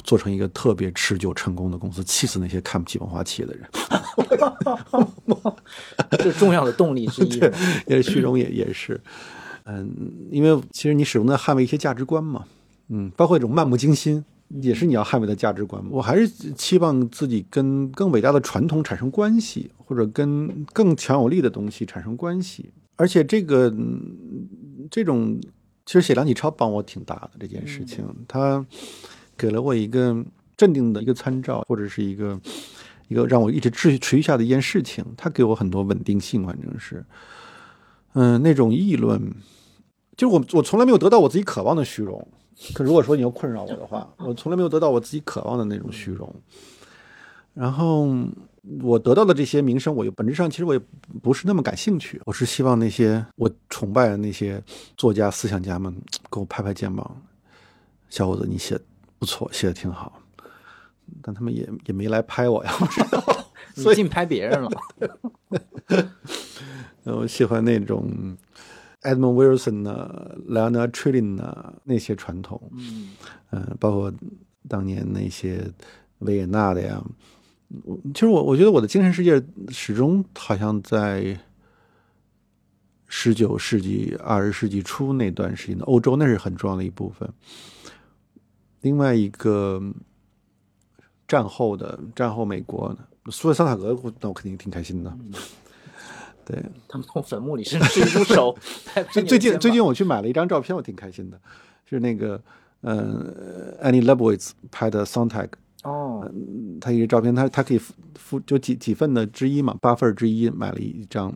[0.02, 3.66] 做成一个特别持久成功的公司，气死那些看不起文化企业的人。
[6.18, 7.38] 这重要的动力之一。
[7.86, 9.00] 也是虚荣也也是，
[9.64, 9.88] 嗯，
[10.30, 12.44] 因为其实你始终在捍卫一些价值观嘛，
[12.88, 14.24] 嗯，包括一种漫不经心，
[14.60, 15.90] 也是你要捍卫的价值观嘛。
[15.92, 24.48] 我还是期望自己跟更伟大的传统产生关系，或者跟更强有力的东西产生关系，而且这个、嗯
[24.88, 25.36] 这种，
[25.84, 28.64] 其实写梁启超帮我挺大的这件事情，他
[29.36, 30.24] 给了我一个
[30.56, 32.40] 镇定的一个参照，或者是一个
[33.08, 37.04] 一个让我一直持续持续下的一件事情，他给我很多稳定性，反正是，
[38.14, 39.20] 嗯、那种议论，
[40.16, 42.26] 就是我我从来没有得到我自己渴望的虚荣，
[42.74, 46.34] 可如果说你要困扰我的话，我从来没有得到我自己渴望的那种虚荣，
[47.54, 48.08] 然后
[48.82, 50.80] 我得到的这些名声，我又本质上其实我也
[51.22, 54.62] 不是那么感兴趣，我是希望那些我崇拜的那些
[54.96, 55.94] 作家、思想家们
[56.30, 57.22] 给我拍拍肩膀，
[58.08, 58.78] 小伙子，你写
[59.18, 60.20] 不错，写的挺好。
[61.22, 63.22] 但他们也也没来拍我呀，我知道。
[63.76, 64.70] 你净拍别人了，
[67.04, 68.36] 呃 我喜欢那种
[69.06, 73.10] Edmund Wilson 呐、Leonard Trilling 呐那些传统，嗯
[73.50, 74.12] 呃、包括
[74.68, 75.72] 当年那些
[76.18, 77.02] 维也纳的呀。
[77.84, 81.38] 我其实我我觉得我的精神世界始终好像在
[83.06, 87.28] 十九世纪、二十世纪初那段时间的欧洲，那是很重要的一部分。
[88.82, 89.80] 另外一个
[91.26, 92.88] 战后的战后美国
[93.24, 95.16] 的苏维桑塔格，那我肯定挺开心的。
[96.46, 98.56] 对，他们从坟墓里伸出手。
[99.10, 101.38] 最最近最近我去买了一张照片，我挺开心的，
[101.84, 102.40] 是那个
[102.82, 105.48] 呃 Annie Leibovitz 拍的 Sontag。
[105.82, 106.28] 哦，
[106.80, 107.80] 他一个照片，他他可以
[108.14, 111.32] 付就几几份的之一嘛，八份之一买了一张，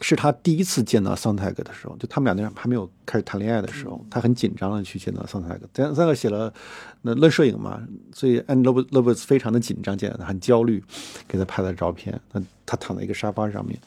[0.00, 5.68] 是他第一次见到 Sontag 的时候，就他们俩那还没有开始谈恋爱的时候，他很紧张的去见到桑泰格。
[5.74, 6.52] 桑泰格写了
[7.02, 7.80] 那论摄影嘛，
[8.12, 10.82] 所以安 n 勒 l 布斯非常的紧张，见到他很焦虑，
[11.28, 12.20] 给他拍的照片。
[12.32, 13.78] 他他躺在一个沙发上面，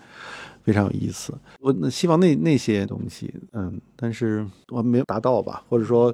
[0.63, 1.33] 非常有意思。
[1.59, 6.13] 我希望那那些东西，嗯，但是我没有达到吧，或者说。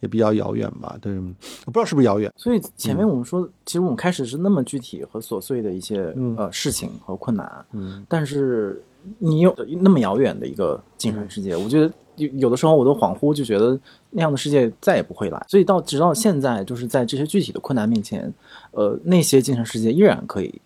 [0.00, 2.30] 也比较遥远吧，对，我不知道是不是遥远。
[2.36, 8.84] 所以前面我们说，其实我们开始是那么具体和琐碎的一些呃事情和困难，嗯，但是
[9.18, 13.80] 你有那么遥远的一个精神世界，我觉得有有的时候我都恍惚就觉得
[14.10, 15.42] 那样的世界再也不会来。
[15.48, 18.30] 所以到直到现在，就是在这些具体的困难面前，
[18.72, 20.60] 呃，那些精神世界依然可以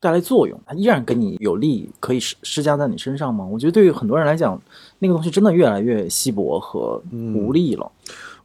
[0.00, 3.44] 带来作用，它依然给你有利，可以施施加在你身上吗？
[3.44, 4.60] 我觉得对于很多人来讲，
[5.00, 7.90] 那个东西真的越来越稀薄和无力了。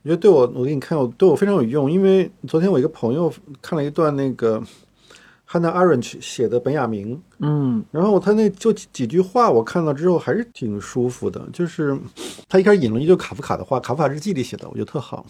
[0.01, 1.89] 我觉得对我，我给你看，我对我非常有用。
[1.89, 3.31] 因为昨天我一个朋友
[3.61, 4.61] 看了一段那个
[5.45, 11.47] 汉娜·阿伦奇写的《本雅明》，嗯，然后他那就几句话，我看了之后还是挺舒服的。
[11.53, 11.97] 就是
[12.49, 15.25] 他一开始引了一句卡夫卡的话，卡夫卡日记里写的，我觉得特好。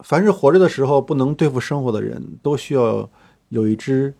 [0.00, 3.08] 凡是活着的时候不能对付生活的人，都需要
[3.48, 4.14] 有一只，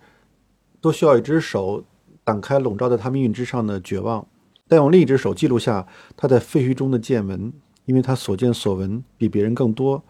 [0.86, 1.84] 都需要一只手
[2.24, 4.26] 挡开笼罩在他命运之上的绝望，
[4.68, 7.52] 但用另一只手记录下他在废墟中的见闻。
[7.86, 10.02] 因为他所见所闻比别人更多，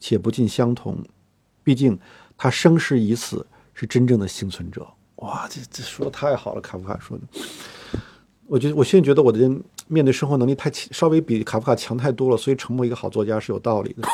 [0.00, 0.98] 且不尽相同。
[1.62, 1.96] 毕竟
[2.36, 4.84] 他生时已死，是真正的幸存者。
[5.18, 7.22] 哇，这这说的太好了，卡夫卡说的。
[8.48, 9.48] 我觉得我现在觉得我的
[9.86, 14.08] 面对生活能力太强，稍微比卡夫卡强太多了，所以成为一个好作家是有道理的。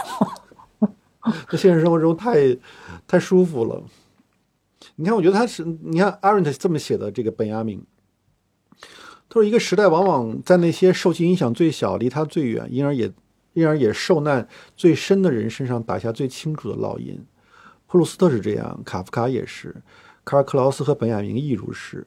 [1.50, 2.54] 在现实生活中太
[3.06, 3.82] 太舒服了。
[4.96, 7.84] 你看，我觉得他是，你看阿伦特这么写的这个本雅明。
[9.28, 13.12] 他说：“一个时代往往在那些受其影响最小、离他最远，因而也
[13.52, 17.22] 因而也受难最深的人身上打下最清楚的烙印。
[17.86, 19.82] 普鲁斯特是这样，卡夫卡也是，
[20.24, 22.06] 卡尔克劳斯和本雅明亦如是。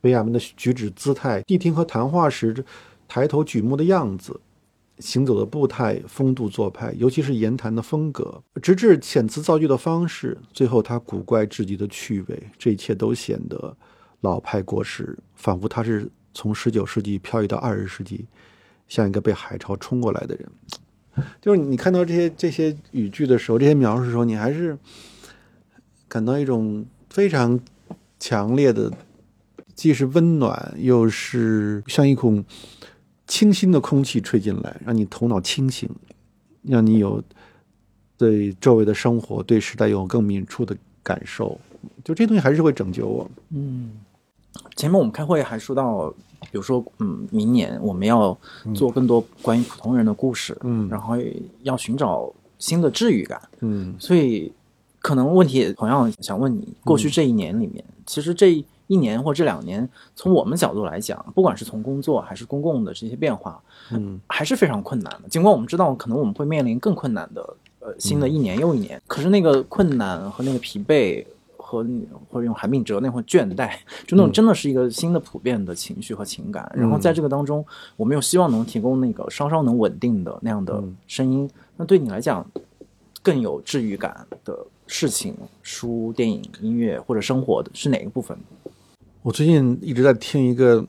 [0.00, 2.64] 本雅明的举止姿态、谛听和谈话时
[3.08, 4.40] 抬头举目的样子、
[4.98, 13.76] 行走的步态、风度做派，尤其是言谈的风格，直至遣词造句的方式，最后他古怪至极的趣味，这一切都显得
[14.20, 18.26] 老派过时，仿佛他是。”从十九世纪漂移到二十世纪，
[18.88, 20.46] 像一个被海潮冲过来的人，
[21.40, 24.78] 就是你看到这些这些语句的时候，这些描述的时候，你还是
[26.06, 27.58] 感到一种非常
[28.20, 28.92] 强烈的，
[29.74, 32.44] 既是温暖，又是像一孔
[33.26, 35.88] 清新的空气吹进来，让你头脑清醒，
[36.62, 37.22] 让你有
[38.16, 41.58] 对周围的生活、对时代有更敏触的感受。
[42.04, 43.30] 就这东西还是会拯救我。
[43.50, 43.92] 嗯，
[44.76, 46.14] 前面我们开会还说到。
[46.52, 48.38] 比如说，嗯，明年我们要
[48.74, 51.16] 做更多关于普通人的故事，嗯，然后
[51.62, 54.52] 要寻找新的治愈感，嗯，所以
[55.00, 65.28] 可能问题同样想问你，过去这一年里面，其实这一年或这两年，从我们角度来讲，不管是从工作还是公共的这些变化，嗯，还是非常困难的。
[65.28, 71.24] 尽管我们知道，可能我们会面临更困难的，呃，新的一年又一年，可是那个困难和那个疲惫。
[71.58, 71.84] 和
[72.30, 73.72] 或者用韩炳哲那会倦怠，
[74.06, 76.70] 就那种真的是一个新的普遍的情绪和情感。
[76.72, 77.66] 然后在这个当中，
[77.96, 81.50] 我们又希望能提供那个稍稍能稳定的那样的声音。
[81.76, 82.48] 那对你来讲，
[83.20, 84.56] 更有治愈感的
[84.86, 88.38] 事情，书、电影、音乐或者生活的是哪个部分？
[89.26, 90.86] 我最近一直在听一个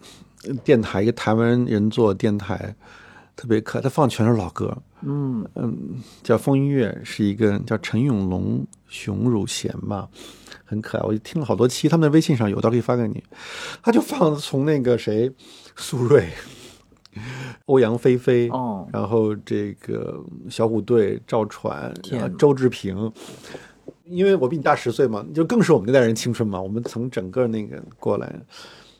[0.63, 2.75] 电台，一个台湾人做电台，
[3.35, 4.77] 特别可爱，他放全是老歌。
[5.01, 5.75] 嗯嗯，
[6.21, 10.07] 叫风音乐，是一个叫陈永龙、熊汝贤吧。
[10.65, 13.23] 很可爱，我就听了好多期，他们的微信上有，到可以发给你。
[13.81, 15.31] 他就放从那个谁，
[15.75, 16.23] 苏芮、
[17.65, 21.91] 欧阳菲菲，哦，然后这个小虎队、赵传、
[22.37, 23.11] 周志平。
[24.05, 26.61] 因为我比你大十岁嘛，就更是我们那代人青春嘛。
[26.61, 28.33] 我们从整个那个过来，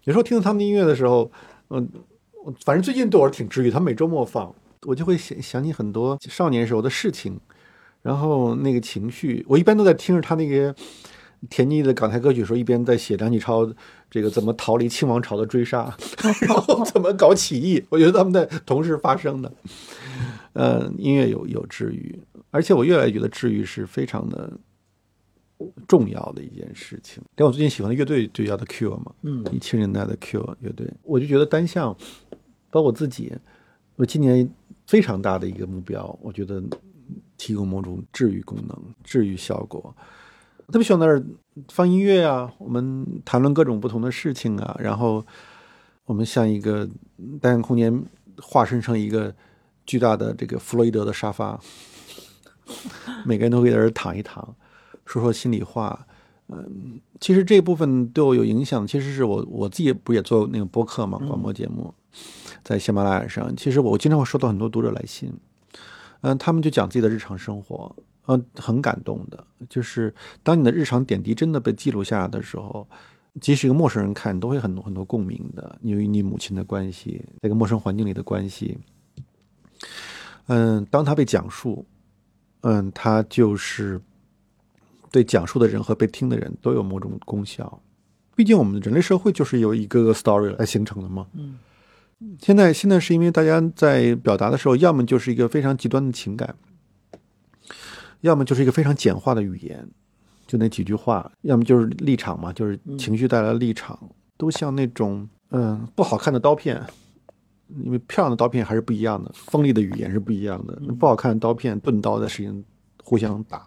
[0.03, 1.31] 有时候听到他们的音乐的时候，
[1.69, 1.87] 嗯，
[2.65, 3.71] 反正最近对我挺治愈。
[3.71, 4.53] 他每周末放，
[4.85, 7.39] 我就会想想起很多少年时候的事情，
[8.01, 10.75] 然后那个情绪，我一般都在听着他那个。
[11.51, 13.71] 甜腻的港台歌曲的时候，一边在写梁启超
[14.09, 15.95] 这个怎么逃离清王朝的追杀，
[16.41, 19.53] 然后怎么搞起义，我觉得他们在同时发生的。
[20.53, 22.19] 嗯，音乐有有治愈，
[22.49, 24.51] 而且我越来越觉得治愈是非常的
[25.87, 27.23] 重要的一件事情。
[27.35, 31.93] 连我最近喜欢的乐队就叫 The Cure 嘛，嗯，一七年代的 Cure 乐队，我就觉得单向，
[32.69, 33.33] 包括我自己，
[33.95, 34.49] 我今年
[34.85, 36.63] 非常大的一个目标，我觉得
[37.37, 39.95] 提供某种治愈功能、治愈效果。
[40.65, 41.23] 我特别喜欢在那儿
[41.69, 45.25] 放音乐啊，我们谈论各种不同的事情啊，然后
[46.05, 46.87] 我们像一个
[47.41, 48.03] 单向空间
[48.41, 49.33] 化身成一个
[49.85, 51.59] 巨大的这个弗洛伊德的沙发，
[53.25, 54.55] 每个人都可以在这儿躺一躺，
[55.07, 56.05] 说说心里话。
[56.49, 61.93] 嗯，其实这部分对我有影响，其实是我我自己不也做那个播客嘛，广播节目，
[62.63, 63.53] 在喜马拉雅上。
[63.57, 65.29] 其实我经常会收到很多读者来信，
[66.21, 67.93] 嗯，他们就讲自己的日常生活，
[68.27, 69.45] 嗯，很感动的。
[69.69, 72.87] 就是当你的日常点滴真的被记录下来的时候，
[73.41, 75.77] 即使一个陌生人看，你都会很多很多共鸣的。
[75.81, 78.77] 你与你母亲的关系，在一个陌生环境里的关系，
[80.45, 81.85] 嗯，当他被讲述，
[82.61, 83.99] 嗯，他就是。
[85.11, 87.81] 对讲述的人和被听的人都有某种功效，
[88.35, 91.27] 毕竟我们人类社会就是由一个个 story 来形成的嘛。
[91.33, 91.57] 嗯，
[92.41, 96.55] 现在现在是因为大家在表达的时候，要么就是一个非常极端的情感，
[98.21, 99.87] 要么就是一个非常简化的语言，
[100.45, 103.97] 就那几句话，要么就是立场嘛，就是情绪带来的立场，
[104.37, 106.81] 都像那种嗯不好看的刀片，
[107.83, 112.63] 因为漂亮的刀片还是不一样的，锋利的语言是不一样的，不好看的刀片钝刀的事情
[113.03, 113.65] 互相打。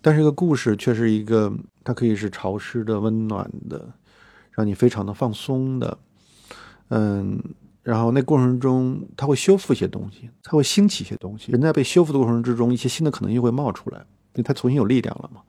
[0.00, 3.92] 但是，一个故事却是一个，它可以是潮湿的、温暖的，
[4.52, 5.98] 让你非常的放松的，
[6.88, 7.42] 嗯，
[7.82, 11.50] 然后那过程中，它会修复一些东西，它会兴起一些东西。
[11.52, 13.98] 人在被修复的过程之中，一些新的可能性会冒出来，
[14.34, 15.42] 因为它重新有力量了嘛。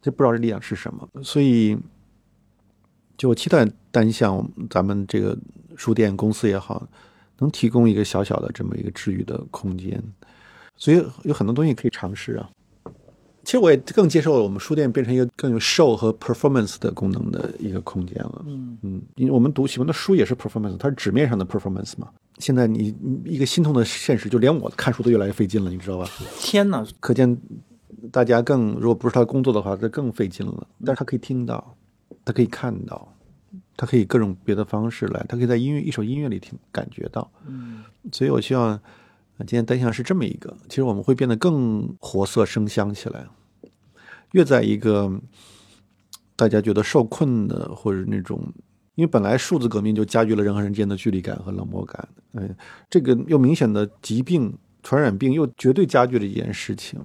[0.00, 1.76] 就不知道这力量是什么，所以，
[3.16, 5.36] 就我期待单向咱们这个
[5.76, 6.86] 书店公司也好，
[7.38, 10.02] 能提供一个小小的这么一个治愈的空间。
[10.76, 12.48] 所以有很多东西可以尝试啊。
[13.48, 18.44] 其实我也更接受了我们书店变成一个更有 show 和 performance 的功能的一个空间了。
[18.46, 22.10] 嗯嗯，因为我们读喜欢的书也是 performance，它是纸面上的 performance 嘛。
[22.36, 22.94] 现在你
[23.24, 26.06] 一个心痛的现实，就连我看书都越来越费劲了，你知道吧？
[26.38, 26.86] 天哪！
[27.00, 27.38] 可见
[28.12, 30.66] 大家更如果不是他工作的话，他更费劲了。
[30.84, 31.74] 但是他可以听到，
[32.26, 33.16] 他可以看到，
[33.78, 37.30] 他可以各种别的方式来，他可以在音乐一首音乐里听感觉到。
[37.46, 37.82] 嗯，
[38.12, 38.78] 所以我希望
[39.38, 43.26] 今天单向是这么一个，其实我们会变得更活色生香起来。
[44.32, 45.10] 越在一个
[46.36, 48.40] 大家觉得受困的，或者那种，
[48.94, 52.48] 因为本来数字革命就加剧了人和人之间的距离感和冷漠感，哎，
[52.88, 57.00] 这个又明显的疾病、传染病又绝对加剧了一件事情。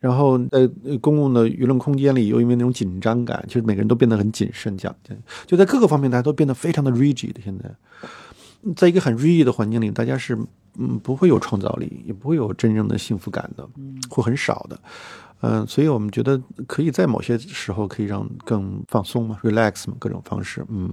[0.00, 0.66] 然后在
[1.00, 4.94] 公共的舆论空间里，又因为那种紧张感，其实每个人都变得很谨慎，讲
[5.46, 7.32] 就在各个方面，大家都变得非常的 rigid。
[7.42, 7.74] 现在，
[8.76, 10.36] 在一个很 rigid 的环境里，大家是
[10.78, 13.66] 嗯不会有创造力，也不会有真正的幸福感的，
[14.10, 14.78] 会很少的。
[15.46, 20.90] 嗯，所以我们觉得可以在某些时候可以让更放松嘛，relax 嘛，各种方式，嗯。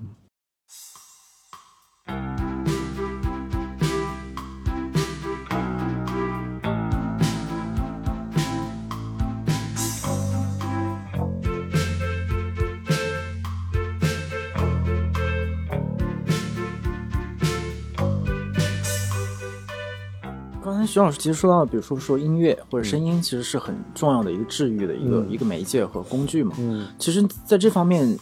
[20.85, 26.55] 徐老师其实说到，比如说说音乐或者声音，其实是很重要的一个治愈的一个一个媒介和工具嘛。
[26.59, 28.17] 嗯，其实在这方面，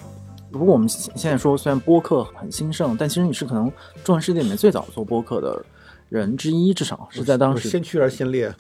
[0.52, 3.72] 如果我们现在说，虽然播客很兴盛，但其实你是可能
[4.04, 5.64] 中文世界里面最早做播客的
[6.10, 8.54] 人之一，至少是在当时先驱而先烈。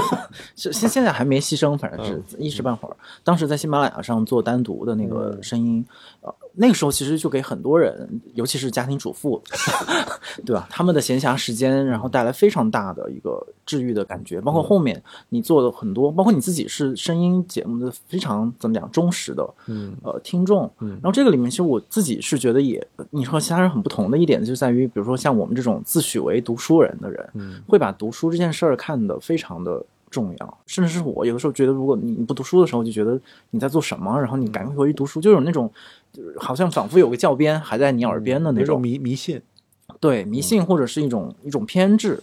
[0.54, 2.96] 现现现在还没牺牲，反正是一时半会儿。
[3.24, 5.84] 当时在喜马拉雅上做单独的那个声音，
[6.20, 6.34] 呃。
[6.58, 9.42] 那个时候其实就给很多人，尤其是家庭主妇，
[10.44, 10.66] 对吧？
[10.70, 14.40] 他们的闲暇时间，然后带来非常大的一个治愈的感觉。
[14.40, 20.70] 包括后面你做的很多，包括你自己是声音节目的非常怎么讲忠实的，嗯，呃，听众。
[20.80, 27.30] 嗯然后这个里面其实我自己是觉得也，你和其他人很不同的一点，就在于，比如说像我们这种自诩为读书人的人，
[27.68, 29.84] 会把读书这件事儿看得非常的。
[30.16, 35.70] 重要，甚至是我有的时候觉得，如果你不读书的时候，就觉得你在做什么，然后你赶快回去读书，就有那种，
[36.12, 38.80] 就是好像仿佛有个教鞭还在你耳边的那种。
[38.80, 39.42] 迷迷信，
[40.00, 42.18] 对迷信或者是一种一种偏执。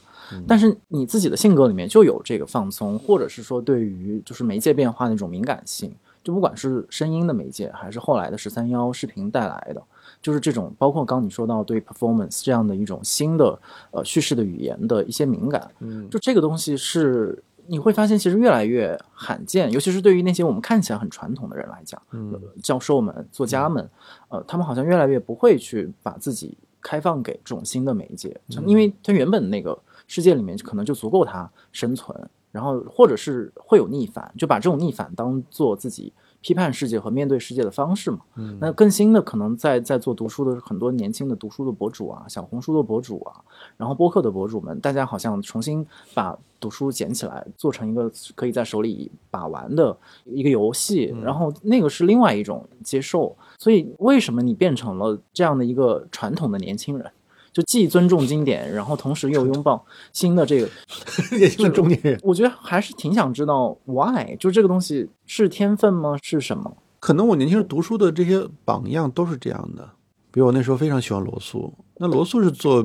[0.47, 9.83] 但是你自己的性格里面就有这个放松，或者是说对于就是媒介变化那种敏感性，就不管是声音的媒介，还是后来的十三幺视频带来的，
[10.21, 13.59] 就是这种包括刚你说到对 performance 这样的一种新的
[13.91, 17.43] 呃叙事的语言的一些敏感，嗯，就这个东西是。
[17.67, 23.89] 你会发现，其实越来越罕见，尤其是对于那些我们看起来很传统的人来讲，嗯，教授们、作家们，
[24.29, 36.11] 呃，他们好像越来越不会去把自己开放给这种新的媒介，因为他原本那个世界里面可能就足够他生存，然后或者是会有逆反，就把这种逆反当做自己
[36.43, 38.19] 批判世界和面对世界的方式嘛。
[38.35, 43.41] 嗯，那更新的可能在在做读书的很多年轻的读书的博主啊，小红书的博主啊，
[43.77, 45.83] 然后播客的博主们，大家好像重新
[46.13, 53.35] 把读书捡起来，做成一个可以在手里把玩的一个游戏，然后那个是另外一种接受。
[53.57, 57.09] 所以为什么你变成了这样的一个传统的年轻人？
[57.53, 60.67] 就既尊重经典，然后同时又拥抱新的这个
[61.37, 62.19] 也就是中年人。
[62.23, 66.17] 我觉得还是挺想知道 why，就这个东西是天分吗？
[66.23, 66.75] 是什么？
[66.99, 69.87] 可能我年轻人读书的这些榜样都是这样的。
[70.31, 72.83] 比如我那时候非常喜欢罗素，那罗素是做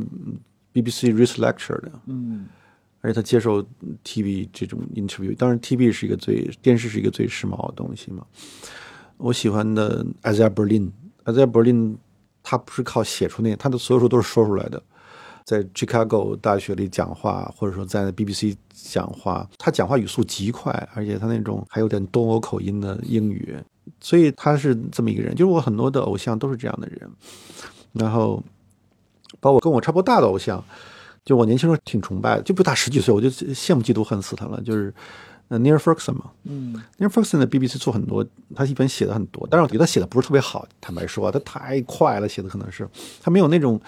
[0.74, 2.46] BBC Research Lecture 的，嗯，
[3.00, 3.64] 而且他接受
[4.04, 5.34] TV 这种 interview。
[5.34, 8.26] 当然，TV 是一个最电视是一个最时髦的东西嘛。
[9.16, 11.96] 我喜欢的 Isaiah Berlin，Isaiah Berlin。
[12.50, 14.82] 他不是靠写出那，他的所有书都是说出来的，
[15.44, 23.54] 在 Chicago 大学里讲话，或者说在 BBC 讲话，他讲话语速极快，而且他那种还有点东欧口音的英语，
[24.00, 25.34] 所以他是这么一个人。
[25.34, 27.06] 就是我很多的偶像都是这样的人，
[27.92, 28.42] 然后
[29.40, 30.64] 包括跟我差不多大的偶像，
[31.26, 34.94] 就我年轻时候挺崇拜的，就不大十几岁，我就羡慕嫉妒恨死他了，就是。
[35.48, 42.86] 呃，Neil Ferguson 嘛，嗯，Neil Ferguson 的 BBC 做很多，他一本写的很多，但是我觉得他写的不是特别好，坦白说，他太快了，写的可能是
[43.22, 43.80] 他没有那种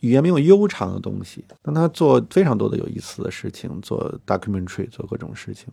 [0.00, 5.68] 语言没有悠长的东西，但他做非常多的有意思的事情，做 documentary，做各种事情，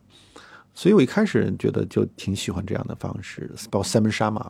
[0.76, 4.46] 所以我一开始觉得就挺喜欢这样的方式，包括 Simon Sharma，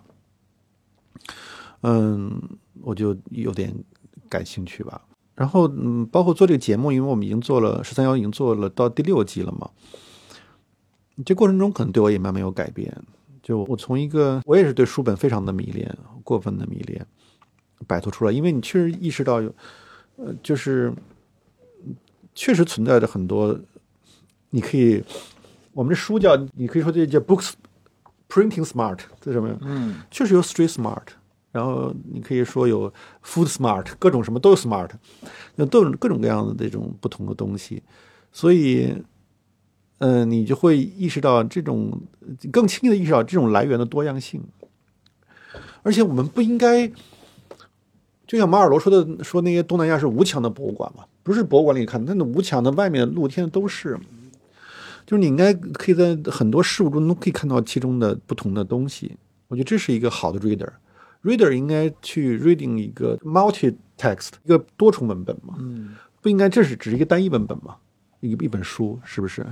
[1.83, 2.41] 嗯，
[2.81, 3.73] 我就有点
[4.27, 5.01] 感兴趣吧。
[5.33, 9.69] 然后嗯，包括做这个节目，因为我们已经做了十三幺，已经做了到第六季了嘛。
[11.25, 12.95] 这过程中可能对我也慢慢有改变，
[13.41, 17.03] 就我从一个我也是对书本非常的迷恋，过分的迷恋，
[17.87, 19.51] 摆脱出来，因为你确实意识到有，
[20.17, 20.93] 呃，就是
[22.35, 23.59] 确实存在着很多，
[24.51, 25.03] 你可以，
[25.73, 27.53] 我们这书叫，你可以说这叫 books
[28.29, 29.57] printing smart，这什么呀？
[29.61, 31.07] 嗯，确实有 street smart，
[31.51, 32.93] 然后你可以说有
[33.25, 34.91] food smart，各种什么都有 smart，
[35.55, 37.81] 那都有各种各样的这种不同的东西，
[38.31, 38.93] 所以。
[39.99, 41.99] 嗯，你就会意识到这种
[42.51, 44.43] 更轻易的意识到这种来源的多样性，
[45.81, 46.87] 而且我们不应该，
[48.27, 53.97] 就像马尔罗说的，说那些东南亚是无墙的博物馆嘛，不是博物馆里看，那那无墙的外面露天的都是，
[55.05, 59.17] 就是你应该可以在很多事物中都可以看到其中的不同的东西。
[59.47, 67.77] 我觉得这是一个好的 reader，reader 应该去 reading 一个 multi text 一个多重文本嘛，嗯，不应该这是只是一个单一文本嘛，
[68.19, 69.43] 一一本书是不是？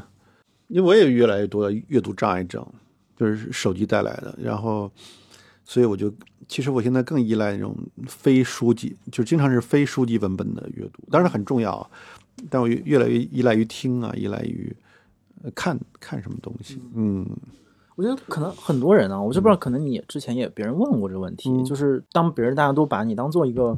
[0.68, 2.66] 因为我也越来越多的阅读障碍症，
[3.16, 4.36] 就是手机带来的。
[4.42, 4.92] 然后，
[5.64, 6.14] 所以我就
[6.48, 7.76] 其实我现在更依赖那种
[8.08, 11.90] 非书籍，就经常是非书籍文本的阅读，当然很重要。
[12.50, 14.76] 但我越来越依赖于听啊，依赖于
[15.54, 16.82] 看看什么东西。
[16.94, 17.26] 嗯，
[17.96, 23.78] 我觉得可能很多人啊，我就不知道，可能你之前也别人问过这个问题，就是当别人大家都把你当做一个。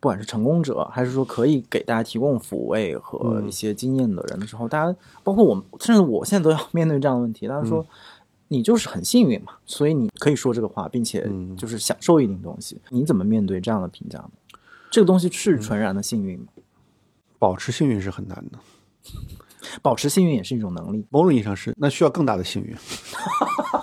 [0.00, 7.48] 不管是成功者，还是说可以给大家提供抚慰和一些经验的人的时候，大家包括我们，甚至我现在都要面对这样的问题。
[7.48, 7.84] 大家说
[8.46, 12.80] 你就是很幸运嘛，所以你可以说这个话，并且就是享受一定东西。
[12.90, 14.30] 你怎么面对这样的评价呢？
[14.90, 16.46] 这个东西是纯然的幸运吗？
[17.38, 18.58] 保持幸运是很难的，
[19.82, 21.04] 保持幸运也是一种能力。
[21.10, 22.74] 某种意义上是，那需要更大的幸运。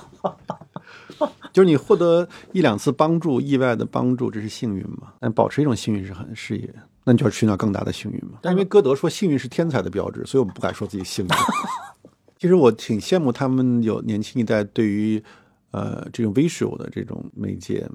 [1.56, 5.14] 就是你获得一两次帮助，意外的帮助，这是幸运嘛？
[5.22, 6.70] 但保持一种幸运是很事业，
[7.06, 8.40] 那你就要寻找更大的幸运嘛？
[8.42, 11.32] 但因为歌德说幸运是天才的标志，所以我们不敢说自己幸运。
[12.38, 15.24] 其实我挺羡慕他们有年轻一代对于
[15.72, 17.90] 呃这种 visual 的这种媒介，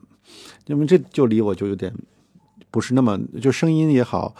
[0.64, 1.94] 因为这就离我就有点
[2.70, 4.34] 不是那么就声音也好。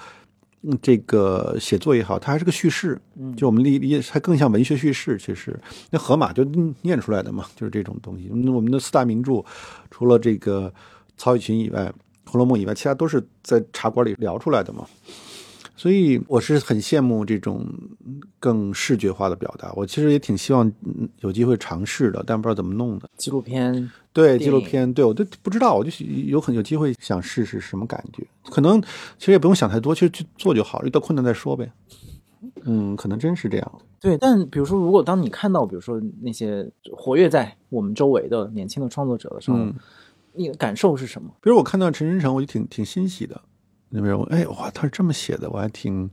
[0.63, 3.01] 嗯，这个写作也好，它还是个叙事，
[3.35, 5.17] 就我们理理解，它更像文学叙事。
[5.17, 5.59] 其实，
[5.91, 6.45] 那河马就
[6.83, 8.29] 念出来的嘛，就是这种东西。
[8.31, 9.43] 我们的四大名著，
[9.91, 10.71] 除了这个
[11.17, 11.91] 曹雪芹以外，
[12.31, 14.87] 《红楼梦》以外，其他都是在茶馆里聊出来的嘛。
[15.81, 17.67] 所以我是很羡慕这种
[18.39, 19.73] 更视觉化的表达。
[19.75, 20.71] 我其实也挺希望
[21.21, 23.09] 有机会尝试的，但不知道怎么弄的。
[23.17, 25.91] 纪录片，对纪录片，对我都不知道，我就
[26.27, 28.23] 有很有机会想试试什么感觉。
[28.51, 28.79] 可能
[29.17, 31.73] 其实也不用想太多，其实去做就好，遇到困难再说呗。
[32.65, 33.73] 嗯，可能真是这样。
[34.03, 39.57] 对，但比如说，如果当你看到，比如说那些活跃在我们周围的年轻的创作者的时候，
[40.35, 41.31] 你的感受是什么？
[41.41, 43.41] 比如我看到陈真诚，我就挺挺欣喜的。
[43.91, 46.09] 那边我哎哇，他是这么写的，我还挺，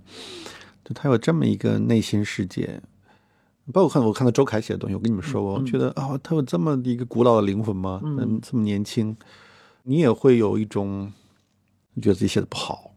[0.83, 2.81] 就他有这么一个内心世界。
[3.73, 7.99] 包括看我看到周凯写的东西，我跟你们说过，我觉得啊，他有这么一个古老的灵魂吗？
[8.03, 9.13] 嗯，这么年轻，
[9.83, 11.11] 你也会有一种
[12.01, 12.93] 觉得自己写的不好，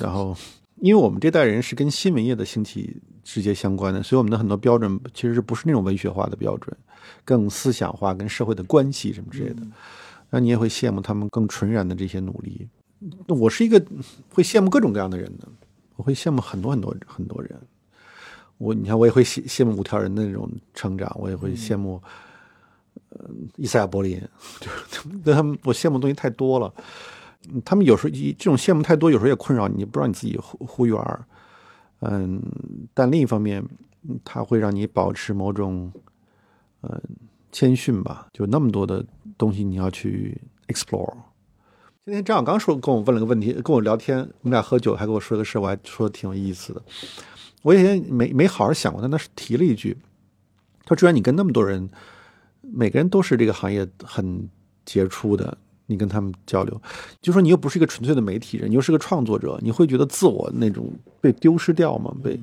[0.00, 0.36] 然后
[0.80, 6.76] 因为我们这代人是跟新闻业的兴起直接相关的，所以我们的很多标准其实是不是那种文学化的标准，
[7.24, 9.62] 更思想化，跟社会的关系什么之类的。
[10.30, 12.68] 那你也会羡慕他们更纯然的这些努力。
[13.28, 13.82] 我是一个
[14.32, 15.48] 会羡慕各种各样的人的，
[15.96, 17.58] 我会羡慕很多很多很多人。
[18.58, 22.00] 我你看，我也会羡羡慕五条人的那种成长，我也会羡慕，
[23.08, 24.20] 呃，伊赛亚柏林，
[24.60, 26.72] 就是他们，我羡慕的东西太多了。
[27.64, 31.24] 他们有时候一这种羡慕太多，有时候也困扰你，不知道你自己忽忽远儿。
[32.00, 32.42] 嗯，
[32.92, 33.64] 但另一方面，
[34.22, 35.90] 它会让你保持某种，
[36.82, 37.00] 嗯，
[37.50, 38.28] 谦逊吧。
[38.34, 39.02] 就那么多的
[39.38, 40.38] 东西你要去
[40.68, 41.14] explore。
[42.10, 46.82] 那天张小刚说跟我问了个问题，跟我聊天，我们俩喝酒还跟我说个事，我还说的挺有意思的。
[47.62, 49.96] 我以前没没好好想过，但他是提了一句，
[50.84, 51.88] 他说：“既然你跟那么多人，
[52.62, 54.48] 每个人都是这个行业很
[54.84, 55.56] 杰出的，
[55.86, 56.82] 你跟他们交流，
[57.22, 60.90] 就说你又不是一个纯粹的媒体人，你又是个创作者，你会觉得自我那种
[61.20, 62.12] 被丢失掉吗？
[62.24, 62.36] 被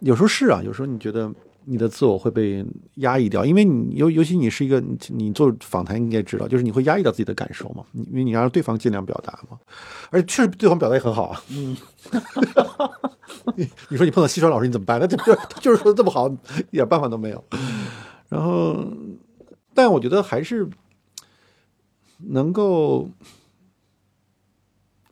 [0.00, 1.32] 有时候是啊，有时候你觉得。”
[1.70, 2.66] 你的自我会被
[2.96, 9.56] 压抑掉，因为你尤尤其你是一个你做访谈，你也知道，就是你会压抑掉自己的感受嘛，因为你让对方尽量表达嘛，
[10.10, 11.40] 而且确实对方表达也很好啊。
[11.50, 11.76] 嗯，
[13.88, 14.98] 你说你碰到西川老师你怎么办？
[14.98, 15.16] 那就
[15.62, 16.28] 就是说这么好，
[16.72, 17.44] 一点办法都没有。
[18.28, 18.84] 然后，
[19.72, 20.68] 但我觉得还是
[22.18, 23.08] 能够，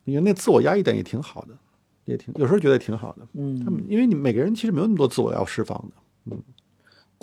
[0.03, 1.57] 你那自我压抑点也挺好的，
[2.03, 3.25] 也挺有时候觉得挺好的。
[3.35, 5.93] 嗯，他们因为你每个人其实没有那么多自我要释放的。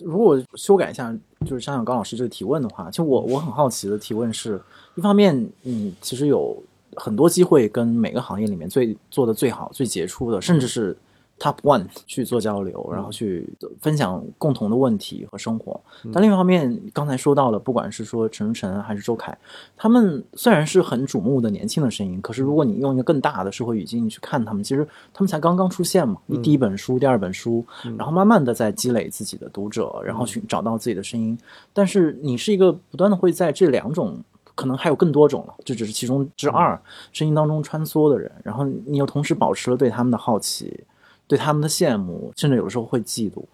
[0.02, 4.60] 如果修改一下，就是想想高老师这个提问的话，其实我我很好奇的提问是，
[4.94, 6.62] 一方面，你其实有
[6.96, 10.96] 很多机会跟每个行业里面最做的最好、最杰出的，甚至是。
[11.38, 13.46] Top one 去做交流，然后去
[13.78, 15.78] 分享共同的问题和生活。
[16.10, 19.36] 但另一方面，刚才说到了，不管是说陈晨还是周凯，
[19.76, 26.16] 他们虽然是很瞩目的年轻的声音，可是如果你用一个更大的社会语境去看他们，其实他们才刚刚出现嘛。
[26.24, 27.62] 你第一本书、第二本书，
[27.98, 31.38] 然后慢慢的在积累自己的读者，然后寻找到自己的声音。
[31.74, 34.18] 但是你是一个不断的会在这两种，
[34.54, 36.80] 可能还有更多种了，这只是其中之二
[37.12, 38.32] 声音当中穿梭的人。
[38.42, 40.82] 然后你又同时保持了对他们的好奇。
[41.26, 43.44] 对他们的羡慕，甚至有的时候会嫉妒。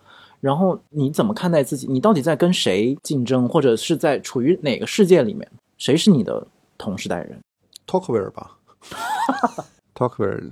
[0.40, 1.86] 然后你怎么看待自己？
[1.86, 5.48] 你到底在跟谁竞争，或者是在处于哪个世界里面？
[5.78, 6.46] 谁是你的
[6.76, 7.40] 同时代人
[7.86, 8.58] ？Talkwear 吧，
[9.94, 10.50] Talkwear，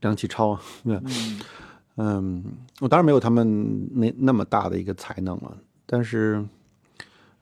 [0.00, 0.58] 梁启超。
[0.84, 1.02] 嗯
[1.96, 2.44] 嗯，
[2.80, 6.44] 我当然没有他们那那么大的一个才能了，但是，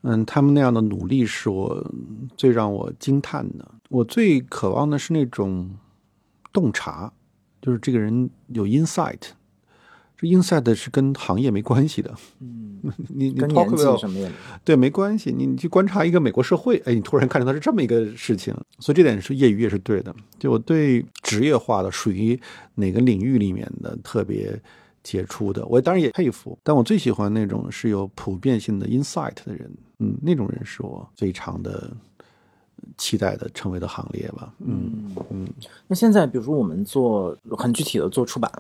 [0.03, 1.91] 嗯，他们那样的努力是我
[2.37, 3.67] 最让我惊叹的。
[3.89, 5.71] 我最渴望的是那种
[6.53, 7.13] 洞察。
[7.63, 9.21] 就是这个人有 insight，
[10.19, 12.13] 这 insight 是跟行业没关系的。
[12.41, 14.31] 嗯，你你跟年纪什么也
[14.65, 15.33] 对没关系。
[15.33, 20.13] 你你去观察一个美国社会，哎，你突然看到它是这么一个事情，所以这点是业余也是对的。
[20.41, 22.39] 就我对职业化的属于
[22.75, 24.61] 哪个领域里面的特别
[25.05, 26.59] 杰出的，我当然也佩服。
[26.65, 31.97] 但我最喜欢那种是有普遍性的 insight 的人，嗯，那种人是我非常的。
[32.97, 35.49] 期待的成为的行列吧，嗯嗯。
[35.87, 38.51] 那现在，比如说我们做很具体的做出版，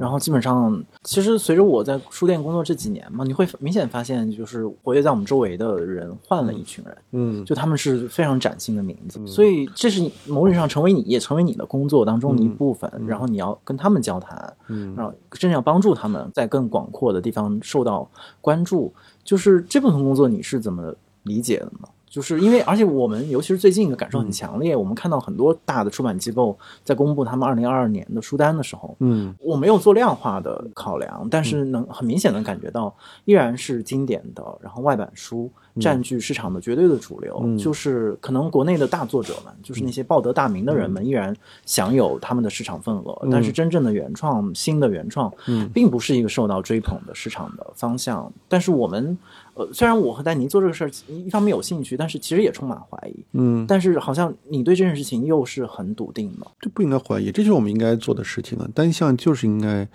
[0.00, 18.08] 然后基本上，其实随着我在书店工作这几年嘛，你会明显发现，就是活跃在我们周围的人换了一群人，嗯，就他们是非常崭新的名字，所以这是某种意义上成为你也成为你的工作当中的一部分，然后你要跟他们交谈，嗯，然后真正要帮助他们在更广阔的地方受到
[18.40, 18.92] 关注，
[19.24, 21.88] 就是这部分工作你是怎么理解的呢？
[22.08, 24.74] 就是因为，而且我们尤其是最近的感受很强烈。
[24.74, 32.94] 我们看到很多大的出版机构在公布他们二零二二年的书单的时候，嗯，我没有做量化的考量，但是能很明显的感觉到，
[33.24, 35.50] 依然是经典的，然后外版书
[35.80, 37.56] 占据市场的绝对的主流。
[37.58, 43.28] 就是可能国内的大作者们，就是那些报得大名的人们，依然享有他们的市场份额。
[43.30, 45.32] 但是真正的原创、新的原创，
[45.72, 48.32] 并不是一个受到追捧的市场的方向。
[48.48, 49.16] 但是我们。
[49.54, 53.24] 呃，虽然我和丹尼做这个事儿，一方面有兴趣，但是其实也充满怀疑。
[53.32, 56.46] 嗯，但是好像你对这件事情又是很笃定的。
[56.60, 58.68] 这不应该怀疑，这就是我们应该做的事情啊！
[58.72, 59.88] 单向就是应该，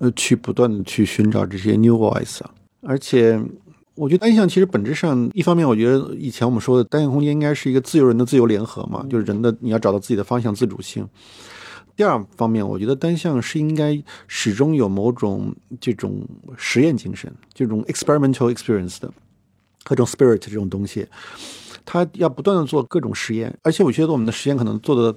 [0.00, 2.50] 呃，去不断的去寻找这些 new voice 啊。
[2.82, 3.40] 而且，
[3.94, 11.08] 我觉得单向其实本质上，一方面我觉得以前我们说的单向空间应该是一个自由人的自由联合嘛，就是人的你要找到自己的方向、自主性。
[11.96, 16.26] 第二方面，我觉得单向是应该始终有某种这种
[16.56, 19.08] 实验精神，这种 experimental experience 的
[19.84, 21.06] 各种 spirit 这种东西，
[21.84, 25.16] 它要不断的做各种实验，而且我觉得我们的实验可能做的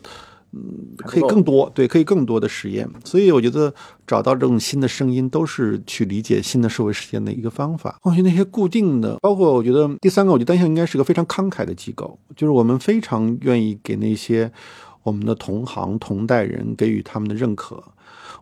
[0.58, 2.89] 嗯可以更多，对，可以更多的实验。
[3.03, 3.74] 所以我觉得
[4.05, 7.97] 找到这种新的声音，都是去理解新的社会实践的一个方法。
[8.01, 14.51] 我觉得那些固定的，包括我觉得第三个，我觉得单向应该是个非常慷慨的机构，就是我们非常愿意给那些。
[15.03, 17.82] 我们的同行同代人给予他们的认可。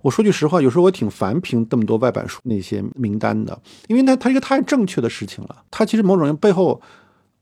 [0.02, 5.58] 我说句实话，有时候我挺烦评这么多外版书那些名单的，因为那它一个太正确的事情了。
[5.70, 6.82] 它其实某种人背后，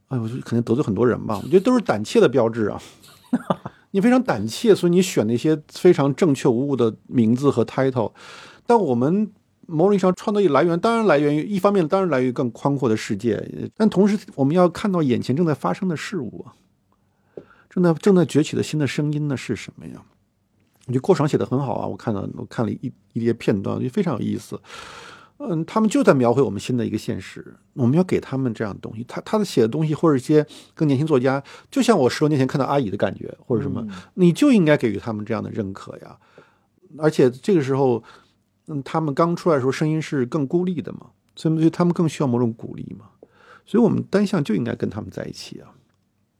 [0.10, 1.40] 哎，我就肯定得罪很多人吧。
[1.42, 2.82] 我觉得都是胆怯的标志啊。
[3.94, 8.12] 你非常胆怯，所以你选那些非常正确无误的名字和 title。
[8.66, 9.32] 但我们
[9.68, 16.44] 某种意义上创造力来源，当然来源于一方面，当然来源于更宽阔的世界，但同时我们要看到眼前正在发生的事物，
[17.70, 20.02] 正在正在崛起的新的声音呢是什么呀？
[20.88, 24.60] 我觉得过场写的很好啊，我看到我看了一一些片段，我觉得非常有意思。
[25.40, 29.04] 嗯，他们就在描绘我们新的一个现实，我们要给他们这样的东西。
[29.06, 36.18] 他他的写的东西，或者一些更年轻作家，就像我十多年前看到阿姨的感觉，或者什么，你就应该给予他们这样的认可呀。
[36.98, 38.02] 而且这个时候，
[38.68, 43.08] 嗯，他们刚出来的时候，声音是更孤立的嘛，所以他们更需要某种鼓励嘛。
[43.66, 45.74] 所以我们单向就应该跟他们在一起啊。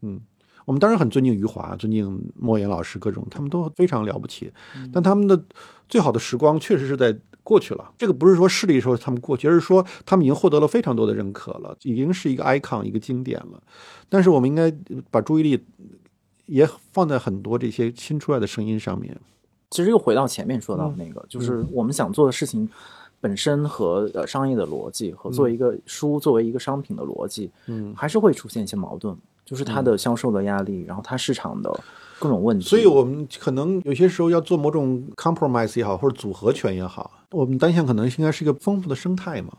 [0.02, 0.22] 嗯，
[0.66, 4.54] 我们当然很尊敬余华，尊敬莫言老师，各种他们都非常了不起，
[4.94, 5.44] 但他们的
[5.90, 7.20] 最好的时光确实是在。
[7.44, 13.62] 过去了，这个不是说势力说他们过去，而是说他们已经获得了非常多的认可了，已经是一个 icon 一个经典了。
[14.08, 14.74] 但是我们应该
[15.12, 15.62] 把注意力
[16.46, 19.20] 也放在很多这些新出来的声音上面。
[19.70, 22.70] 其实又回到前面说到那个，就是我们想做的事情
[23.20, 31.70] 本身和呃商业的逻辑和作为一个书作为一个商品的逻辑，嗯，还是会出现一些矛盾，就是它的销售的压力，然后它市场的。
[32.24, 39.58] 各种问题，所以我们可能有些时候要做某种 compromise 也好，或者组合拳也好，我们单向可能应该是一个丰富的生态嘛，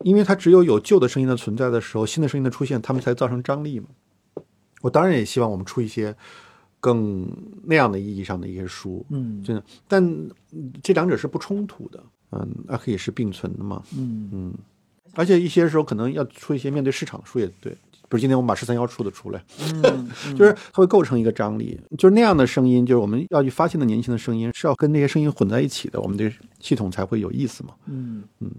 [0.00, 3.88] 因为它只有有旧的声音的存在的时候，新的声音的出现，他们才造成张力嘛。
[4.80, 6.16] 我当然也希望我们出一些
[6.80, 7.30] 更
[7.64, 10.28] 那样的意义上的一些书，嗯，真的，但
[10.82, 14.30] 这两者是不冲突的，嗯，那可以是并存的嘛，嗯。
[14.32, 14.54] 嗯，
[15.14, 17.76] 而且一些时候可能要出一些面对市场的书也对。
[18.12, 19.42] 不是今天我们把十三幺出的出来，
[19.84, 20.06] 嗯
[20.36, 27.70] 就是它会构成一个张力，就是那样的声音，就是我们要去发现的年轻的声音，是要跟那些声音混在一起的，我们的系统才会有意思嘛。
[27.86, 28.50] 嗯嗯。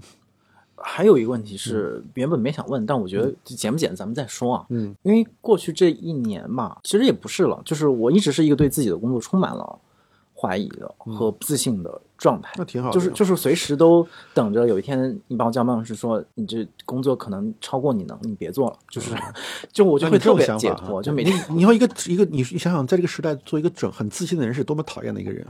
[0.77, 4.65] 还有一个问题是，原本没想问，但我觉得剪不剪咱们再说啊。
[4.69, 4.95] 嗯。
[5.03, 9.79] 因为过去这一年嘛，其实也不是了，就是我一直是一个对自己的工作充满了
[10.43, 12.01] 怀疑的和不自信的。
[12.15, 18.79] 状态那挺好，就是就是随时都等着有一天你把我叫办公室说你这工作可能超过你能，你别做了。
[18.89, 19.13] 就是
[19.73, 25.45] 就我就会特别解脱，就每天你要一个一个你你想想，在这个时代做一个整很自信的人是多么讨厌的一个人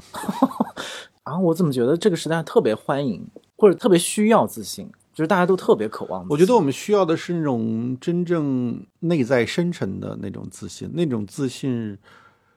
[1.22, 1.38] 啊！
[1.38, 3.24] 我怎么觉得这个时代特别欢迎
[3.56, 6.26] 或者特别需要自信，就是大家都特别渴望。
[6.28, 11.96] 我觉得我们需要的是那种真正内在深沉的那种自信，那种自信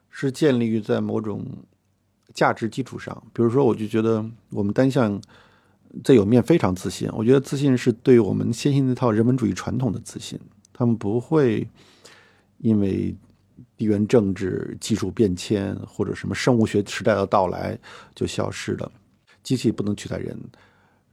[0.08, 1.44] 是建立于在某种。
[2.36, 5.18] 价值基础上，比如说，我就觉得我们单向
[6.04, 7.08] 最有面非常自信。
[7.14, 10.38] 我觉得自信是对我们先进那套人文主义传统的自信，
[10.74, 11.66] 他们不会
[12.58, 13.16] 因为
[13.78, 17.78] 地缘政治、技术变迁或者什么生物学时代的到来
[18.14, 18.92] 就消失了。
[19.42, 20.38] 机器不能取代人，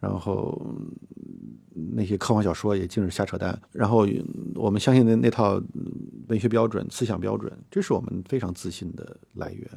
[0.01, 0.61] 然后
[1.95, 3.57] 那些科幻小说也尽是瞎扯淡。
[3.71, 4.05] 然后
[4.55, 5.61] 我们相信的那套
[6.28, 9.69] 文学标准、思想标准，这是我们非常自信的来源。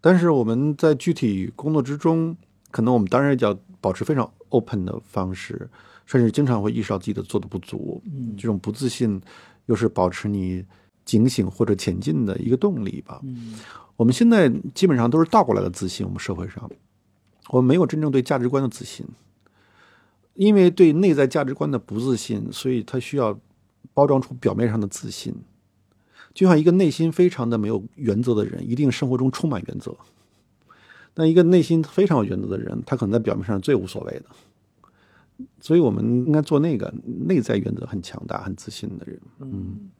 [0.00, 2.36] 但是我们在具体工作之中，
[2.70, 5.68] 可能我们当然要保持非常 open 的方式，
[6.06, 8.00] 甚至经常会意识到自己的做的不足。
[8.06, 9.20] 嗯，这种不自信
[9.66, 10.64] 又是保持你
[11.04, 13.20] 警醒或者前进的一个动力吧。
[13.24, 13.58] 嗯，
[13.96, 16.06] 我们现在基本上都是倒过来的自信。
[16.06, 16.70] 我们社会上，
[17.48, 19.04] 我们没有真正对价值观的自信，
[20.34, 23.36] 因为对内在价值观的不自信，所以它需要
[23.92, 25.34] 包装出表面上的自信。
[26.38, 29.90] 就像一个内心非常的没有原则的人，一定生活中充满原则；
[31.12, 34.26] 但一个内心非常有原则的人，他可能在表面上最无所谓的。
[35.60, 36.94] 所以，我们应该做那个
[37.26, 39.20] 内在原则很强大、很自信的人。
[39.40, 39.90] 嗯。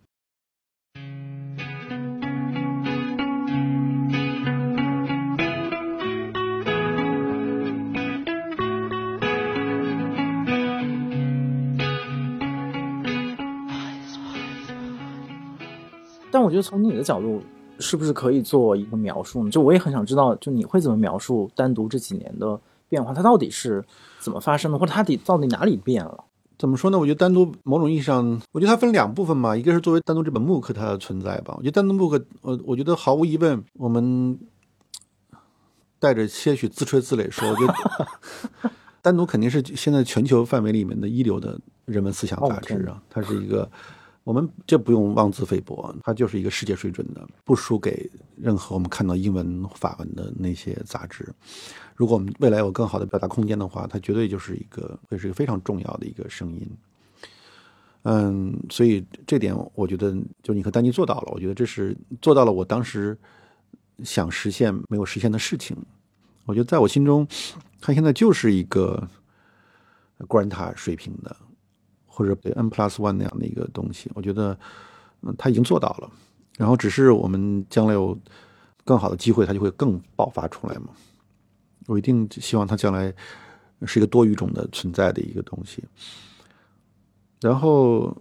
[16.30, 17.42] 但我觉得从你的角度，
[17.78, 19.50] 是不是可以做一个描述呢？
[19.50, 23.14] 就我也很想知道，就你会怎么描述单独这几年的变化？
[23.14, 23.84] 它到底是
[24.18, 26.24] 怎么发生的，或者它底到底哪里变了？
[26.58, 26.98] 怎么说呢？
[26.98, 29.56] 我觉得单独某种意义上，我觉得它分两部分嘛。
[29.56, 31.54] 一个是作为单独这本 MOOC 它的存在吧。
[31.56, 34.38] 我觉得单独 MOOC，我我觉得毫无疑问，我们
[35.98, 38.70] 带着些许自吹自擂说，我觉得
[39.00, 43.70] 单独肯定是现在全球范围里面的一流的人文思想杂志啊，它是一个。
[44.28, 51.26] 我们这不用妄自菲薄，它就是一个世界水准的，不输给任何我们看到英文、法文的那些杂志。
[51.96, 56.70] 如果我们未来有更好的表达空间的话，它绝对就是一个会是一个非常重要的一个声音。
[58.02, 63.16] 嗯，所以这点我觉得，就你和丹尼做到了，我觉得这是做到了我当时
[64.04, 65.74] 想实现没有实现的事情。
[66.44, 67.26] 我觉得在我心中，
[67.80, 69.08] 他现在就是一个
[70.26, 71.34] 关塔水平的，
[72.18, 74.10] 或者 N plus one 那样的一个东西。
[74.14, 74.58] 我觉得，
[75.22, 76.10] 嗯，他已经做到了。
[76.56, 78.18] 然后只是我们将来有
[78.84, 80.88] 更好的机会，它就会更爆发出来嘛。
[81.86, 83.14] 我一定希望它将来
[83.86, 85.84] 是一个多语种的存在的一个东西。
[87.40, 88.12] 然后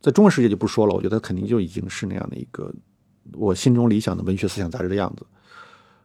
[0.00, 2.72] 在中文世界就不说了，我觉得肯定就已经是那样的一个
[3.32, 5.26] 我心中理想的文学思想杂志的样子。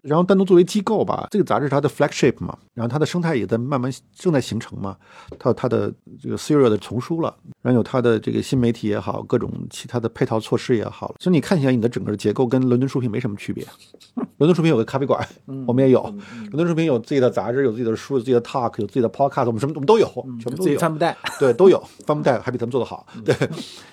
[0.01, 4.97] 然后单独作为机构吧，这个杂志它的 flagship 嘛，然后它的生态也在慢慢正在形成嘛，
[5.37, 13.65] 它有它的这个 serial 的丛书了，然后有它的这个新媒体也好，各种其他的配套措施也好，所以你看起来你的整个结构跟伦敦书评没什么区别。
[14.37, 15.23] 伦敦书评有个咖啡馆，
[15.67, 20.07] 我们也有；伦敦书评有自己的杂志，有自己的书，有自己的 talk，有自己的 podcast，我们什么我们都有，
[20.39, 20.79] 全部都有。
[20.79, 23.05] 帆布袋，对，都有帆布袋，还比咱们做的好。
[23.23, 23.35] 对，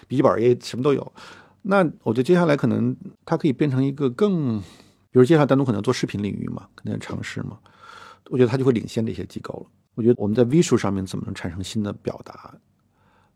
[0.09, 1.13] 笔记本也什么都有。
[1.63, 2.97] 那我觉得接下来可能
[3.27, 4.63] 它可以变成一个更。
[5.19, 7.59] 比如接下来单独可能做视频领域嘛，可能尝试嘛，
[8.31, 9.67] 我觉得它就会领先这些机构了。
[9.97, 12.55] 我觉得我们在 visual 上面怎么能产生新的表达，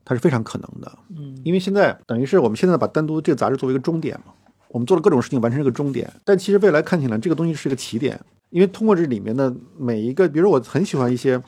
[0.05, 0.99] 它是非常可能的。
[1.09, 4.33] 嗯，因为现在等于是我们现在把单独这个杂志作为一个终点嘛，
[4.69, 8.21] 我们做了各种事情完成这个终点，但其实未来看起来这个东西是一个起点，
[8.51, 11.43] 因为通过这里面的每一个，比如我很喜欢一些，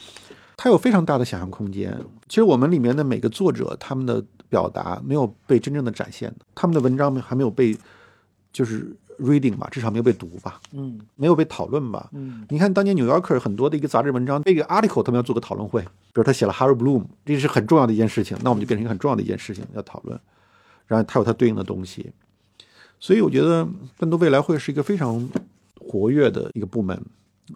[0.57, 1.97] 它有非常大的想象空间。
[2.29, 7.79] 其实我们里面的每个作者他们的表达没有被真正的展现的，他们的文章还没有被
[8.53, 8.97] 就是。
[9.19, 20.19] Reading 吧，至少没有被读吧，嗯，没有被讨论吧，嗯，你看当年《纽约客》很多的一个杂志文章，那个 article 他们要做个讨论会，比如他写了 Harry Bloom，这是很重要的一件事情，那我们就变成一个很重要的一件事情要讨论，
[20.87, 22.13] 然后它有它对应的东西，
[22.99, 25.29] 所以我觉得更多未来会是一个非常
[25.79, 27.01] 活跃的一个部门，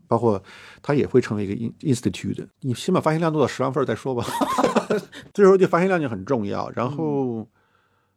[0.06, 0.42] 包括
[0.82, 4.24] 它也会成为一个 institute，你先把发行量做到十万份再说吧，
[5.32, 7.48] 这时候就发行量就很重要，然后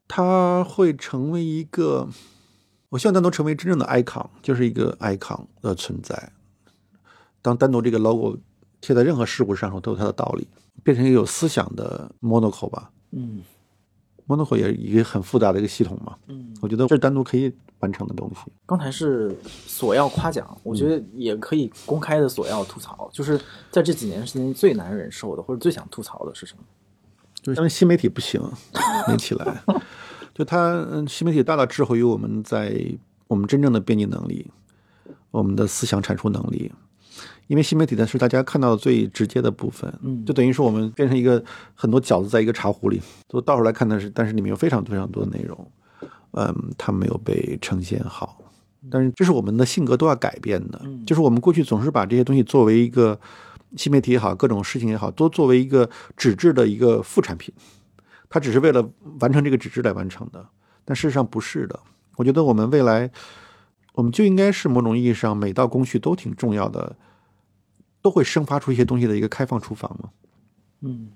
[0.08, 2.08] 它会成为一个。
[2.92, 6.34] 我希望单独成为真正的 icon，就是一个 icon 的存在。
[7.42, 8.38] 当单独这个 logo
[8.82, 10.46] 贴在任何事物上头，都有它的道理，
[10.84, 12.92] 变成一个有思想的 monocle 吧。
[13.12, 13.42] 嗯
[14.28, 16.18] ，monocle 也一个很复杂的一个系统嘛。
[16.28, 18.52] 嗯，我觉得这是单独可以完成的东西。
[18.66, 19.34] 刚才是
[19.66, 23.10] 索要夸奖，我觉得也可以公开的索要吐槽。
[23.14, 23.40] 就是
[23.72, 26.64] 在这几年时间最难忍受的，或者最想吐槽的是什么？
[27.42, 28.42] 就是因为新媒体不行，
[29.08, 29.64] 没起来。
[30.34, 32.84] 就它，新媒体大大滞后于我们在
[33.28, 34.48] 我们真正的编辑能力，
[35.32, 36.72] 我们的思想产出能力。
[37.48, 41.44] 因为新媒体呢是大家看到的最直接的部分，嗯，就等于是我们变成一个
[41.76, 45.72] 很多饺子在一个茶壶里，都倒出来看的是，但是里面有非常非常多的内容，
[46.32, 48.38] 嗯，它没有被呈现好。
[48.90, 53.20] 但是这是我们的性格都要改变的，就是我们过去总是把这些东西作为一个
[53.76, 57.54] 新媒体也好，各种事情也好，都作为一个纸质的一个副产品。
[58.32, 60.48] 它只是为了完成这个纸质来完成的，
[60.86, 61.78] 但事实上不是的。
[62.16, 63.12] 我觉得我们未来，
[63.94, 66.96] 我们就应该是某种意义上，每道工序都挺重要的，
[68.02, 70.10] 都会生发出一些东西的一个开放厨房嘛。
[70.80, 71.10] 嗯，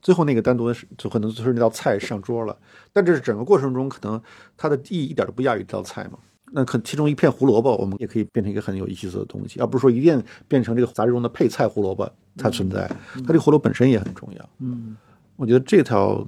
[0.00, 2.58] 最后那个单独的是，就可能就是那道菜上桌了，
[2.92, 4.20] 但这是整个过程中可能
[4.56, 6.18] 它的意义一点都不亚于这道菜嘛。
[6.54, 12.88] 那可其中一片胡萝卜，我们也可以变成一个很有意思的东西，而不是说一定变成这个杂志中的配菜胡萝卜它存在。
[13.14, 14.48] 它这个胡萝卜本身也很重要。
[14.58, 14.96] 嗯。
[15.36, 16.26] 我觉得这条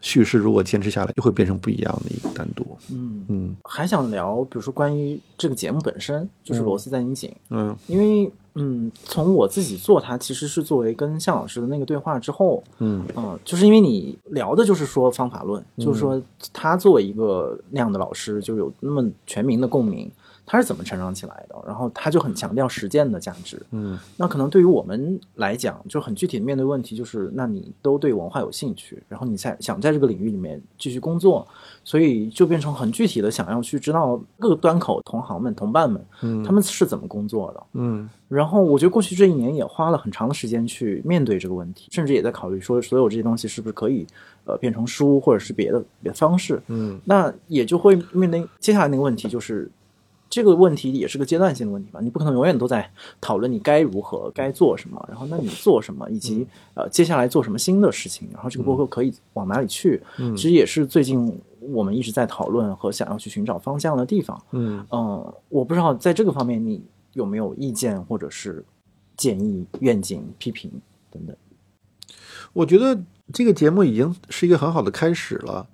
[0.00, 2.76] 叙事如果坚持下来，就会变成不一样的一个单独。
[2.92, 7.30] 嗯嗯，还想聊，比如说关于这个节目本身，就是《螺丝在拧紧》。
[7.50, 16.20] 嗯，因为嗯，从我自己做它，其实是作为跟向老师的那个对话之后，嗯嗯，就是因为你聊的就是说方法论，就是说
[16.52, 20.10] 他作为一个那样的老师，就有那么全民的共鸣。
[20.46, 21.56] 他是怎么成长起来的？
[21.66, 23.60] 然后他就很强调实践的价值。
[23.70, 31.46] 嗯，那可能对于我们来讲，就很具体的面对问题，就是那你都对文化有兴趣，然后你在想在这个领域里面继续工作，
[31.82, 37.62] 所以就变成很具体的想要去知道各个端口同行们、同伴们，嗯，他们是怎么工作的。
[37.72, 44.06] 嗯，然后我觉得过去这一年也花了很长的时间去面对这个问题，甚至也在考虑说，所有这些东西是不是可以
[44.44, 46.62] 呃变成书，或者是别的别的方式。
[46.66, 49.70] 嗯，那也就会面临接下来那个问题，就是。
[50.30, 64.42] 这个问题也是个阶段性的问题吧，你不可能永远都在讨论你该如何、该做什么，然后那你做什么，以及呃接下来做什么新的事情，然后这个播客可以往哪里去，嗯其实也是最近我们一直在讨论和想要去寻找方向的地方。
[64.50, 68.64] 嗯嗯，我不知道在这个方面你有没有意见或者是
[69.16, 70.70] 建议、愿景、批评
[71.10, 71.36] 等等。
[72.52, 73.00] 我觉得
[73.32, 75.66] 这个节目已经是一个很好的开始了。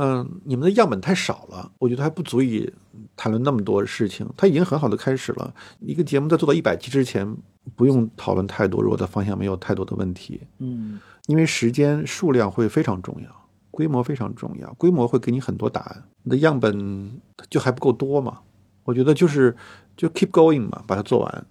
[0.00, 2.72] 嗯，你们的样本太少了，我觉得还不足以
[3.16, 4.24] 谈论那么多事情。
[4.36, 5.52] 它已经很好的开始了。
[5.80, 7.36] 一个节目在做到一百期之前，
[7.74, 10.40] 不用讨论太多，如果的方向没有太多的问题。
[10.58, 16.04] 嗯，因为时间数量会非常重要，规模非常重要，规模会给你很多答案。
[16.22, 17.20] 你的样本
[17.50, 18.38] 就还不够多嘛？
[18.84, 19.56] 我觉得就是
[19.96, 21.46] 就 keep going 嘛，把它做完，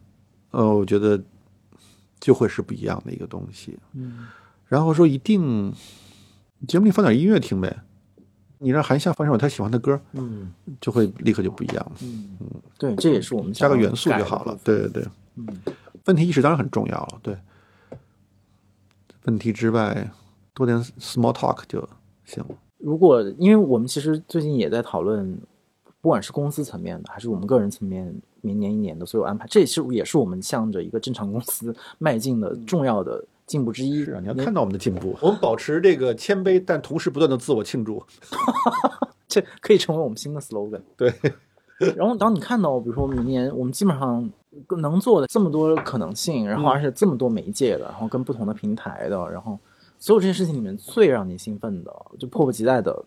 [0.52, 1.22] 呃，我觉得
[2.20, 3.78] 就会是不一样的一个东西。
[3.93, 4.28] 嗯，
[4.68, 5.74] 然后说一定
[6.66, 7.82] 节目里放点音乐听呗，
[8.60, 11.91] 你让韩夏放一首他喜欢的歌，嗯就会立刻就不一样了。
[12.01, 12.38] 嗯，
[12.78, 14.58] 对，这也是我们加个元素就好了。
[14.64, 15.05] 对对对，
[15.36, 15.47] 嗯，
[16.05, 17.20] 问题意识当然很重要了。
[17.22, 17.38] 对，
[19.26, 20.10] 问题之外
[20.53, 21.88] 多点 small talk 就
[22.26, 22.49] 行了。
[22.80, 25.39] 如果因为我们其实最近也在讨论，
[26.01, 34.06] 不管是公司层面的，还是我们个人层面，明年一年的所有安排，这也是也是我们向着一个正常公司迈进的重要的进步之一。
[34.06, 38.06] 是啊，你要看到我们的进步，我们保持这个谦卑，但同时不断的自我庆祝。
[39.28, 40.82] 这可以成为我们新的 slogan。
[40.95, 41.12] 对，
[41.98, 44.30] 然后当你看到，比如说明年我们基本上
[44.78, 49.58] 能做的这么多可能性，然后而且这么多媒介的，然后跟不同的平台的，然后
[49.98, 53.04] 所有这些事情里面最让你兴奋的，就迫不及待的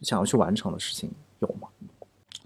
[0.00, 1.68] 想要去完成的事情有吗？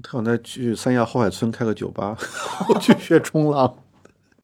[0.02, 2.16] 特想再去三亚后海村开个酒吧，
[2.68, 3.72] 我去学冲浪。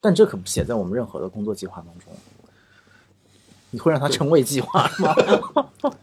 [0.01, 2.13] 但这可不写在我们任何的工作计划当中。
[3.71, 5.65] 你会让它成为计划吗？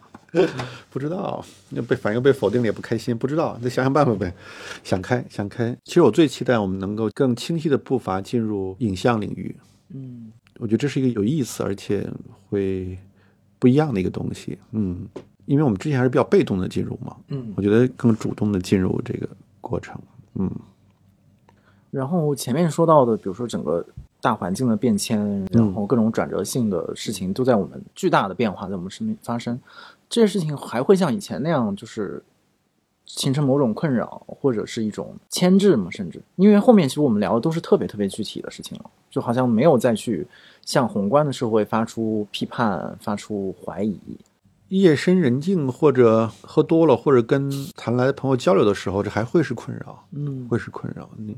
[0.90, 4.34] 不知道，那被反应被否定了也不开心，不知道，再想想办法呗。
[4.84, 5.74] 想开，想开。
[5.84, 9.56] 其实我最期待我们能够更清晰的步伐进入影像领域，
[9.94, 12.06] 嗯我觉得这是一个有意思而且
[12.50, 12.98] 会
[13.58, 14.58] 不一样的一个东西。
[14.72, 15.06] 嗯，
[15.46, 19.28] 因为我们之前还是比较被动的进入嘛，嗯我觉得更主动的进入这个
[19.62, 19.98] 过程。
[20.34, 20.50] 嗯，
[21.90, 23.86] 然后前面说到的，比如说整个
[24.20, 29.60] 大环境的变迁，然后各种转折性的事情都在我们巨大的变化在我们身边发生，
[30.08, 32.22] 这些事情还会像以前那样，就是
[33.04, 35.88] 形成某种困扰或者是一种牵制吗？
[35.90, 40.26] 甚至因为后面其实我们聊的都是特别特别具体的事情了，就好像没有再去
[40.64, 43.96] 向宏观的社会发出批判、发出怀疑。
[44.68, 50.04] 夜深人静或者喝多了，或者跟谈来的朋友交流的时候，这还会是困扰。
[50.12, 51.36] 嗯会是困扰你，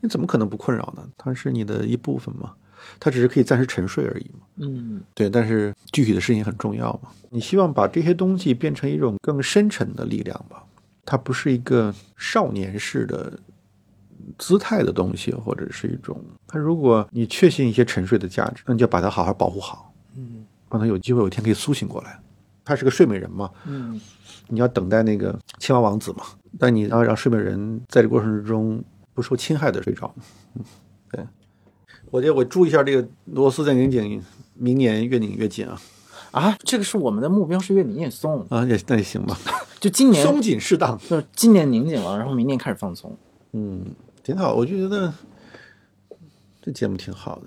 [0.00, 1.06] 你怎么可能不困扰呢？
[1.18, 2.52] 它是你的一部分嘛，
[2.98, 4.40] 它只是可以暂时沉睡而已嘛。
[4.56, 7.10] 嗯对，但是具体的事情很重要嘛。
[7.28, 10.64] 你希望把这些东西变成一种更深沉的力量吧，
[11.04, 13.38] 它不是一个少年式的
[14.38, 16.18] 姿态的东西，或者是一种。
[16.46, 22.18] 它如果你确信一些沉睡的价值，那你就把它好好保护好，嗯让它有机会有一天可以苏醒过来。
[22.70, 24.00] 他是个睡美人嘛，嗯
[24.46, 26.24] 你要等待那个青蛙王子嘛，
[26.56, 28.80] 但你要让睡美人在这过程之中
[29.12, 30.14] 不受侵害的睡着。
[30.54, 30.64] 嗯，
[31.10, 31.26] 对，
[32.12, 34.22] 我觉得我注意一下这个螺丝在拧紧，
[34.54, 35.80] 明年越拧越紧啊
[36.30, 39.36] 啊，这个是我们的目标是越拧越松，啊也那也行吧，
[39.80, 43.16] 就今年松紧适当，就是今年拧紧了，然后明年开始放松。
[43.50, 43.84] 嗯，
[44.22, 45.12] 挺好，我就觉得
[46.62, 47.46] 这节目挺好的。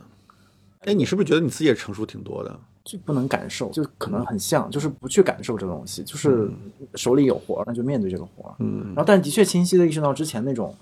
[0.81, 2.59] 哎，你是不是觉得你自己也成熟挺多的？
[2.83, 6.51] 就不能感受，就可能很像，就是不去感受这个东西，就是
[6.95, 8.55] 手里有活儿，那就面对这个活儿。
[8.59, 10.75] 嗯然后，但的确清晰的意识到之前那种，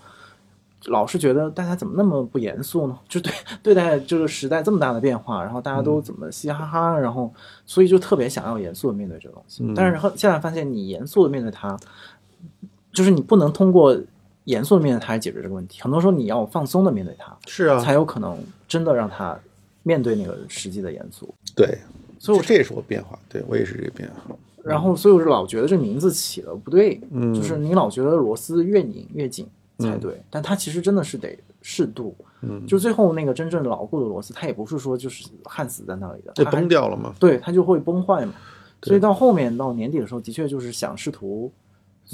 [0.86, 2.98] 老是觉得大家怎么那么不严肃呢？
[3.08, 3.32] 就对
[3.62, 7.32] 对待这个时代这么大的变化，然后大家都怎么嘻嘻哈哈，然后
[7.68, 9.64] 所以就特别想要严肃的面对这个东西。
[9.64, 11.78] 嗯但是后现在发现，你严肃的面对它，
[12.92, 13.96] 就是你不能通过
[14.46, 15.80] 严肃的面对它来解决这个问题。
[15.84, 18.36] 很多时候你要放松的面对它，是啊，才有可能
[18.68, 19.38] 真的让它
[19.84, 21.34] 面对那个实际的严肃。
[21.56, 21.78] 对，
[22.20, 24.36] 所以我这也是我变化，对我也是这个变化。
[24.64, 29.48] 然后，所以我是老觉得这名字起的不对，嗯就是你老觉得螺丝越拧越紧
[29.80, 37.16] 才对，但它其实真的是得适度，嗯，就最后那个真正牢固的螺丝，它也不是说就是焊死在那里的，这它崩掉了嘛？
[37.20, 38.34] 对，它就会崩坏嘛。
[38.84, 41.52] 所以到后面到年底的时候，的确就是想试图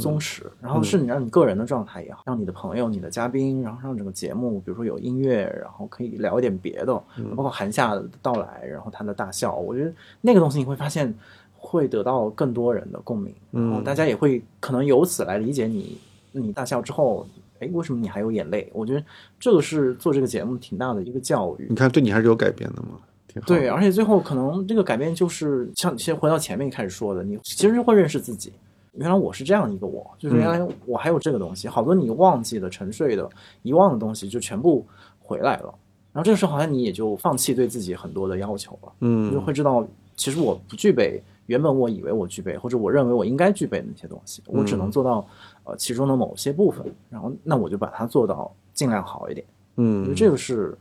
[0.02, 6.94] 松弛，然后是你让你个人的状态也好，让你的朋友、你的嘉宾，然后让整个节目，比如说有音乐，然后可以聊一点别的，
[7.36, 9.92] 包括韩夏的到来，然后他的大笑，我觉得
[10.22, 11.14] 那个东西你会发现
[11.58, 15.98] 会得到更多人的共鸣，然后大家也会可能由此来理解你，
[16.32, 17.28] 你大笑之后。
[17.60, 18.70] 哎，为什么你还有眼泪？
[18.72, 19.04] 我觉得
[19.40, 21.66] 这个是做这个节目挺大的一个教育。
[21.68, 23.56] 你看，对你还是有改变的嘛，挺好的。
[23.56, 28.54] 对，而且最后可能这个改变就是像先回到前面一开始说的，你其实会认识自己。
[28.98, 33.30] 原来我是这样一个我，就是原来我还有这个东西，好多你忘记的、沉睡的、
[33.62, 34.86] 遗忘的东西就全部
[35.20, 35.74] 回来了。
[36.12, 39.32] 然后这个时候好像你也就放弃对自己很多的要求了，嗯。
[39.32, 45.26] 就嗯会知道，其实我不具备原本我以为我具备或者我认为我应该具备的那些东西，我只能做到
[45.64, 49.46] 呃其中的某些部分，然后那我就把它做到尽量好一点。
[49.76, 50.76] 我觉得嗯，这个是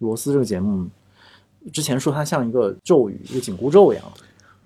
[0.00, 0.88] 罗斯这个节目
[1.72, 4.04] 之前说它像一个咒语，一个紧箍咒一样，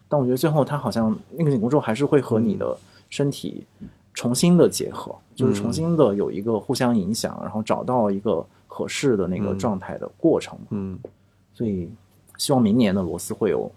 [0.09, 2.75] 但我觉得最后它好像那个紧箍咒还是会和你的
[3.15, 3.65] 身体
[4.13, 10.59] 重新的结合，就是重新的有一个互相影响，然后找到一个合适的那个状态的过程。
[10.71, 10.99] 嗯，
[11.53, 11.89] 所以
[12.37, 13.71] 希望明年的罗斯会有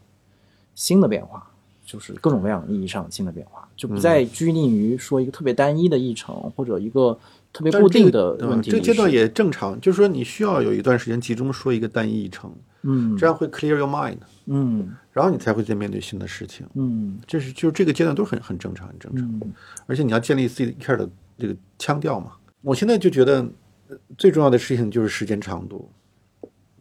[0.73, 1.47] 新的变化，
[1.85, 7.15] 就是各种各样意义上新的变化，就不再拘泥于说一个特别单一的议程或者一个
[7.57, 8.69] 特别固定的问题。
[8.69, 12.53] 这个阶段也正常，就是说你需要有一段时间集中说一个单一议程，
[12.83, 16.67] 嗯这样会 clear your mind，嗯然后你才会再面对新的事情。
[16.75, 19.25] 嗯这是就是这个阶段都很很正常，很正常。
[19.25, 19.53] 嗯
[19.87, 21.09] 而且你要建立自己一开始的
[21.39, 22.33] 这个腔调嘛。
[22.61, 23.43] 我现在就觉得
[23.87, 25.89] 呃最重要的事情就是时间长度。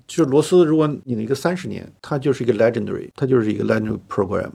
[0.07, 4.51] 就是罗斯，如果拧一个三十年，它就是一个 legendary，它就是一个 legendary program。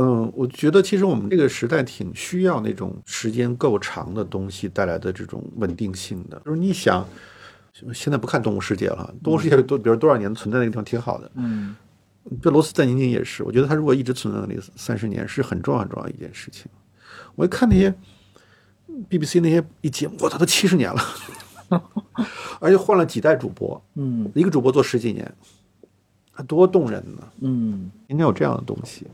[0.00, 6.40] 嗯，我觉得其实我们这个时代挺需要那种时间够长的东西带来的这种稳定性的。
[6.44, 7.04] 就是你想，
[7.92, 11.30] 现在不看《动物世界》了，《动物世界》多，比如多少年存在那个地方挺好的。
[11.34, 11.74] 嗯
[12.42, 16.70] 这罗斯在宁宁也是，我觉得他如果一直存在那里三十年，是很重要很重要的一件事情。
[17.34, 17.92] 我一看那些
[19.08, 21.02] BBC 那些一节目，我操，都七十年了，
[22.60, 25.34] 而且换了几代主播，嗯一个主播做十几年，
[26.46, 27.22] 多动人呢！
[27.40, 27.90] 嗯。
[28.08, 29.06] 应该有这样的东西。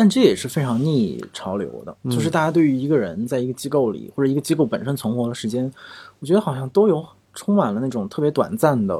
[0.00, 5.70] 但这也是非常逆潮流的，就是大家对于一个人在一个机构里或者一个机构本身存活的时间，
[6.20, 7.04] 我觉得好像都有
[7.34, 8.98] 充满了那种特别短暂的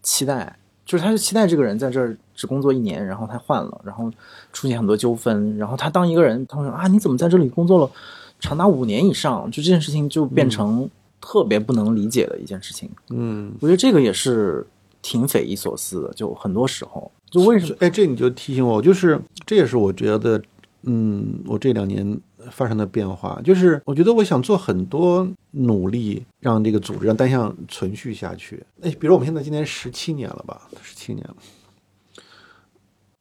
[0.00, 0.56] 期待，
[0.86, 4.08] 就是他就期待这个人在这儿只工作一年，然后他换了，然后
[4.52, 7.90] 出现很多纠纷，然后他当一个人，他说啊你怎么在这里工作了
[8.38, 10.88] 长达五年以上，就这件事情就变成
[11.20, 12.88] 特别不能理解的一件事情。
[13.10, 14.64] 嗯，我觉得这个也是
[15.02, 17.76] 挺匪夷所思的，就很多时候，就为什么？
[17.80, 20.42] 哎，这你就提醒我，就是这也是我觉得，
[20.82, 22.18] 嗯，我这两年
[22.50, 28.64] 发生的变化，就是我觉得我想做很多努力，让这个组织让单项存续下去。
[28.80, 31.36] 哎，比如我们现在今年十七年了吧，十七年了。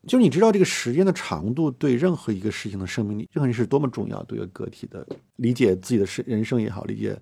[0.08, 5.06] 就你知道这个时间的长度对任何一个事情的生命力，任何人是多么重要，对一个个体的
[5.36, 7.20] 理解自己的生人生也好，理解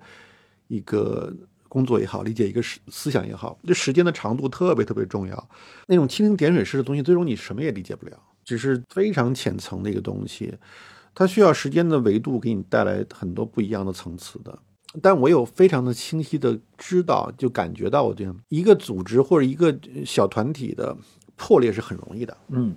[0.67, 1.33] 一个
[1.75, 5.49] 工作也好，理解一个思思想也好，这时间的长度特别特别重要。
[5.87, 10.57] 那种蜻蜓点水式的东西，最终你什么也理解不了，只是非常浅层的一个东西，
[11.13, 14.57] 它需要时间的维度给你带来很多不一样的层次的。
[15.01, 20.95] 但我有非常的清晰的知道，就感觉到，我这样一个组织或者一个小团体的
[21.35, 22.73] 破裂是很容易的，嗯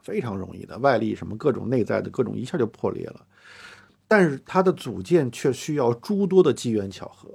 [0.00, 3.24] 非常容易的，外力什么各种内在的各种一下就破裂了。
[4.08, 7.28] 但是它的组建却需要诸多的机缘巧合，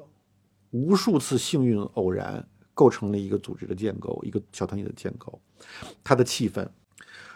[0.76, 5.39] 无数次幸运偶然构成了一个组织的建构，一个小团体的建构，
[6.03, 6.68] 它的气氛。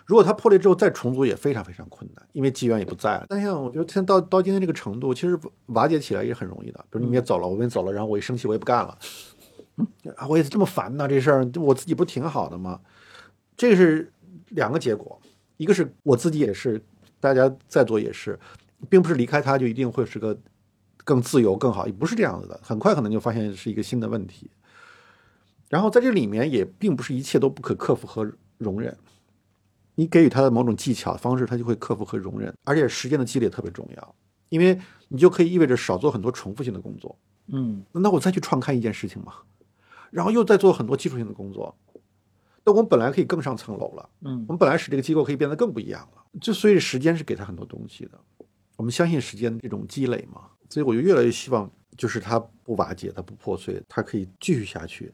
[0.06, 3.28] 如果它破裂之后再重组也非常非常困难，因为机缘也不在了。
[3.30, 6.80] 但像我觉得现在到到今天这个程度，其实瓦解起来也很容易的。
[6.90, 8.98] 比如你们也走了，我们也走了，然后我一生气我也不干了，
[10.18, 12.82] 啊，我也是这么烦呐，这事儿我自己不挺好的吗？
[13.56, 14.11] 这是
[14.49, 15.18] 两个结果，
[15.56, 16.82] 一个是我自己也是，
[17.22, 18.38] 大家在座也是，
[18.90, 20.38] 并不是离开他就一定会是个
[21.10, 24.52] 更自由更好，也不是这样子的，很快可能就发现是一个新的问题。
[25.68, 28.95] 然后在这里面也并不是一切都不可克服和容忍，
[29.95, 34.15] 你给予他的某种技巧方式，他就会克服和容忍，而且时间的积累特别重要，
[34.49, 37.18] 因为你就可以意味着少做很多重复性的工作。
[37.48, 39.34] 嗯那我再去创刊一件事情嘛，
[40.11, 41.76] 然后又再做很多基础性的工作，
[42.64, 44.07] 那我们本来可以更上层楼了。
[44.22, 46.23] 嗯我们本来使这个机构可以变得更不一样了。
[46.40, 48.19] 就所以时间是给他很多东西的，
[48.77, 55.12] 我们相信时间的这种积累嘛，所以我就越来越希望，就是它不瓦解，它不破碎，它可以继续下去。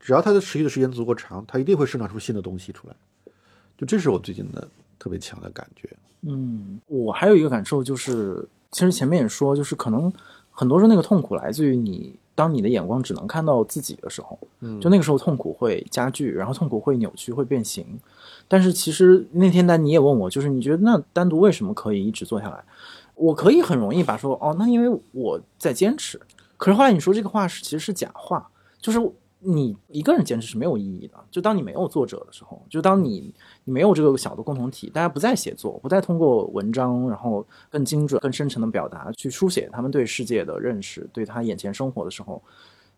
[0.00, 2.94] 只要它的持续的时间足够长，它一定会生长出新的东西出来。
[3.76, 4.66] 就这是我最近的
[4.98, 5.88] 特别强的感觉。
[6.22, 10.12] 嗯，我还有一个感受就是，其实前面也说，就是可能
[10.50, 17.86] 很多时候那个痛苦来自于你，当你的眼光只能看到自己的时候，嗯就那个时候痛苦会加剧，然后痛苦会扭曲，会变形。
[18.46, 22.64] 但是其实那天丹你也问我，就是你觉得那单独为什么可以一直做下来？
[23.14, 26.20] 我可以很容易把说哦，那因为我在坚持。
[26.56, 28.98] 可是后来你说这个话是其实是假话，就是
[29.40, 31.14] 你一个人坚持是没有意义的。
[31.30, 33.34] 就当你没有作者的时候，就当你
[33.64, 42.42] 你没有这个小的共同体，大家不再写作，不再通过文章，然后更精准、更深层的表达去书写他们对世界的认识，对他眼前生活的时候，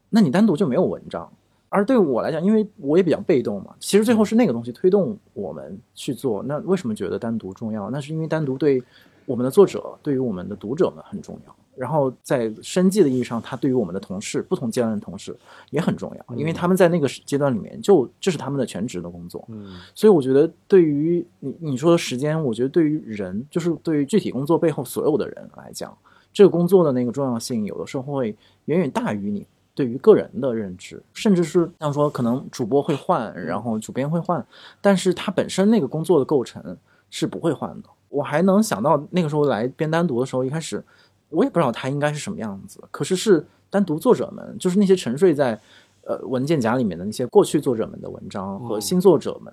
[0.09, 1.31] 那你单独就没有文章。
[1.69, 6.43] 而对我来讲，因为我也比较被动嘛，其实最后是那个东西推动我们去做。
[6.43, 7.91] 那为什么觉得单独重要？
[7.91, 8.83] 那是因为单独对
[9.25, 11.57] 我们的作者、对于我们的读者们很重要。
[11.77, 15.37] 然后在生计的意义上，它对于我们的同事、不同阶段的同事
[15.69, 19.45] 也很重要，因为他们在那个阶段里面就这是他们的全职的工作。
[19.49, 25.95] 嗯所以我觉得，对于你你说的时间，我觉得对于人，就是对于具体工作背后所有的人来讲，
[26.33, 28.35] 这个工作的那个重要性，有的时候会
[28.65, 29.47] 远远大于你
[29.77, 34.45] 对于个人的认知，甚至是像说，可能主播会换，然后主编会换，
[34.81, 36.77] 但是他本身那个工作的构成
[37.11, 37.89] 是不会换的。
[38.09, 40.83] 我还能想到那个时候来编单独的时候，一开始
[41.29, 45.61] 我也不知道它应该是什么样子，可是是单独作者们，就是那些沉睡在
[46.05, 49.53] 呃文件夹里面的那些过去作者们的文章和新作者们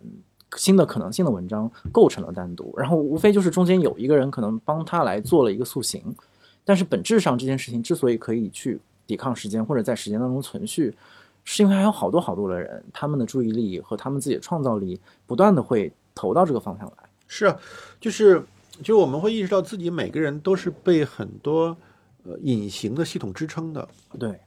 [0.56, 6.16] 新的可能性的文章构成了单独，然后无非就是中间有一个人可能帮他来做了一个塑形，
[6.64, 10.96] 但是本质上这件事情之所以可以去抵抗时间或者在时间当中存续，
[11.44, 16.96] 是因为还有好多好多的人，他们的注意力和他们自己的创造力不断的会投到这个方向来。
[17.28, 17.58] 是啊，
[18.00, 18.42] 就是
[18.80, 21.76] 就是我们会意识到自己每个人都是被很多
[22.24, 23.88] 呃隐形的系统支撑的。
[24.20, 24.40] 对，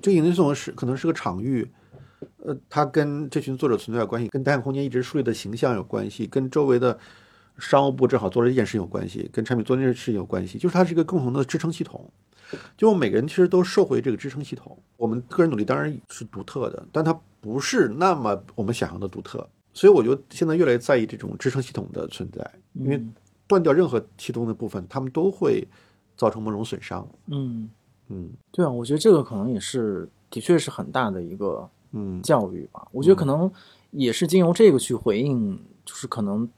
[0.00, 1.68] 这个隐形系统是可能是个场域，
[2.44, 6.98] 呃，它跟这群作者存在有关系，跟单向空间一直树立的形象有关系，跟周围的
[7.58, 12.10] 商务部正好做了这件事情有关系，跟产品做这件事情有关系，就是它是一个共同的支撑系统。
[12.76, 14.78] 就我们每个人其实都受惠这个支撑系统。
[14.96, 19.48] 我们个人努力当然是独特的，但它不是那么我们想象的独特。
[19.72, 23.00] 所以我就现在越来越在意这种支撑系统的存在，因为
[23.46, 25.66] 断掉任何其中的部分，他们都会
[26.16, 27.06] 造成某种损伤。
[27.28, 27.70] 嗯，
[28.08, 32.86] 嗯对啊，我觉得这个可能也是的确是很大的一个嗯教育吧。
[32.90, 33.50] 我觉得可能
[33.92, 36.48] 也是经由这个去回应，就是可能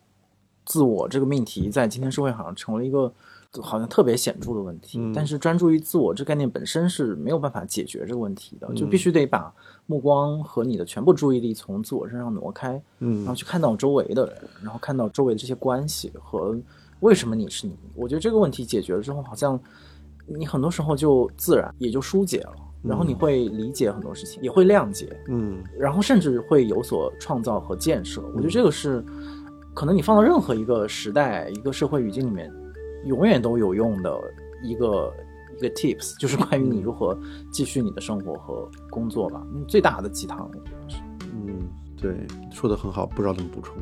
[0.64, 3.12] 自我这个命题在今天社会好像成为一个
[3.60, 4.98] 好像特别显著的问题。
[4.98, 9.52] 嗯但是专注于自我这概念本身是没有办法解决这个问题的，就嗯必须得把
[9.86, 16.56] 目光和你的全部注意力从自我身上挪开，嗯然后嗯去看到周围的人，然后看到周围的这些关系和
[17.00, 17.76] 为什么你是你。
[17.94, 19.58] 我觉得这个问题解决了之后，好像
[20.26, 28.22] 你很多时候就自然也就疏解了，然后你会理解很多事情，也会谅解，嗯然后甚至会有所创造和建设。
[28.34, 29.04] 我觉得这个是
[29.74, 32.52] 可能你放到任何一个时代、一个社会语境里面，
[33.04, 34.18] 永远都有用的
[34.62, 35.12] 一个。
[35.58, 37.16] 一个 tips 就是关于你如何
[37.52, 40.48] 继续你的生活和工作吧，嗯最大的鸡汤。
[40.50, 40.96] 我觉得是
[41.30, 43.76] 嗯，对，说的很好，不知道怎么补充。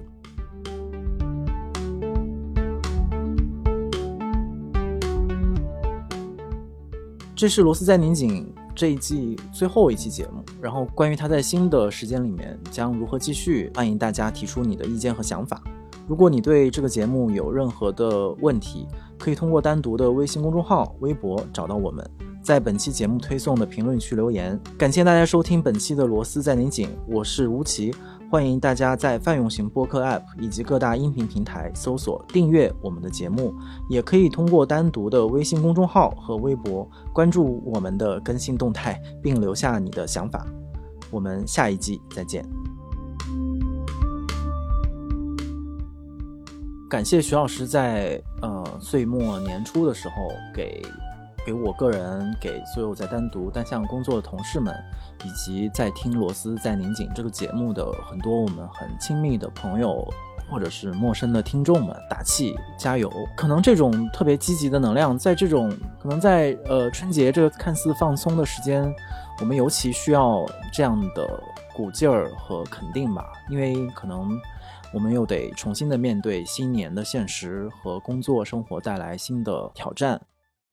[7.36, 15.62] 这是罗斯在拧紧这一季最后一期节目，然后关于他在新的时间里面将如何继续，欢迎大家提出你的意见和想法。
[16.11, 18.85] 如果你对这个节目有任何的问题，
[19.16, 22.05] 可以通过单独的微信公众号、微博找到我们，
[22.43, 24.61] 在本期节目推送的评论区留言。
[24.77, 27.95] 感谢大家收听本期的罗斯在拧紧，我是吴奇，
[28.28, 33.55] 欢迎大家在泛用型播客 App 以及各大音频平台搜索订阅我们的节目，
[33.89, 40.45] 也可以通过单独的微信公众号和微博关注我们的更新动态，并留下你的想法。
[41.09, 42.45] 我们下一季再见。
[46.90, 50.84] 感谢徐老师在呃岁末年初的时候给
[51.46, 54.74] 给我个人、给所有在单独单项工作的同事们，
[55.24, 60.04] 以及在听罗斯在拧紧这个节目的很多我们很亲密的朋友
[60.50, 63.08] 或者是陌生的听众们打气加油。
[63.36, 65.70] 可能这种特别积极的能量，在这种
[66.02, 68.92] 可能在呃春节这个看似放松的时间，
[69.38, 71.40] 我们尤其需要这样的
[71.72, 74.36] 鼓劲儿和肯定吧，因为可能。
[74.92, 80.20] 我们又得重新的面对新年的现实和工作生活带来新的挑战。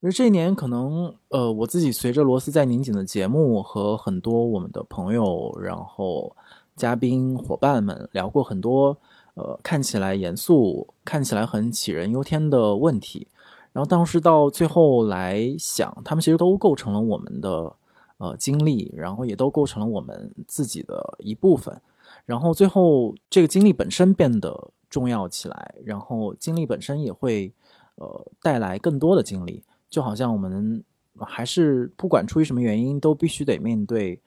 [0.00, 6.34] 而这一年，可能呃，我自己随着罗斯在拧紧的节目和很多我们的朋友，然后
[6.74, 8.96] 嘉宾伙伴们聊过很多
[9.34, 13.28] 呃看起来严肃、看起来很杞人忧天的问题。
[13.72, 17.72] 然后当时到最后来想，他们其实都构成了我们的
[18.18, 21.80] 呃经历，然后也都构成了我们自己的一部分。
[22.28, 27.50] 然后最后，这个经历本身变得重要起来，然后经历本身也会，
[27.94, 29.64] 呃，带来更多的经历。
[29.88, 30.84] 就好像我们
[31.20, 34.20] 还是不管出于什么原因，都必须得面对，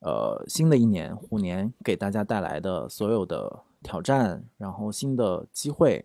[0.00, 6.04] 呃，新的一年虎年给大家带来的所有的挑战，然后新的机会。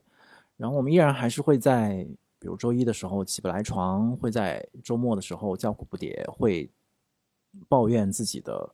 [0.55, 2.07] 然后我们依然还是会在，
[2.39, 6.71] 比如周一的时候起不来床，会在周末的时候叫苦不迭，会
[7.67, 8.69] 抱怨自己的。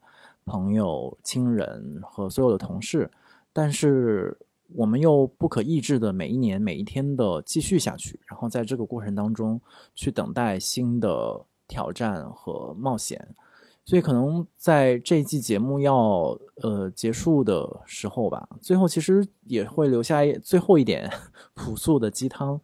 [0.50, 3.10] 朋友、亲人和所有的同事，
[3.54, 4.36] 但是
[4.76, 9.62] 我们又不可抑制的每一年、每一天的继续下去，然后在这个过程当中
[9.94, 13.36] 去等待新的挑战和冒险。
[13.86, 21.10] 所以，可能在这一季节目要呃结束的时候吧，最后其实也会留下最后一点
[21.56, 22.60] 朴素的鸡汤，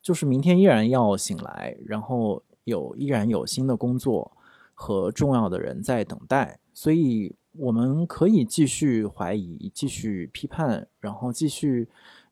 [0.00, 4.32] 就是明天依然要醒来，然后有依然有新的工作
[4.72, 6.59] 和重要的人在等待。
[6.72, 11.88] 所以，我们可以继续怀疑，继续批判，然后继续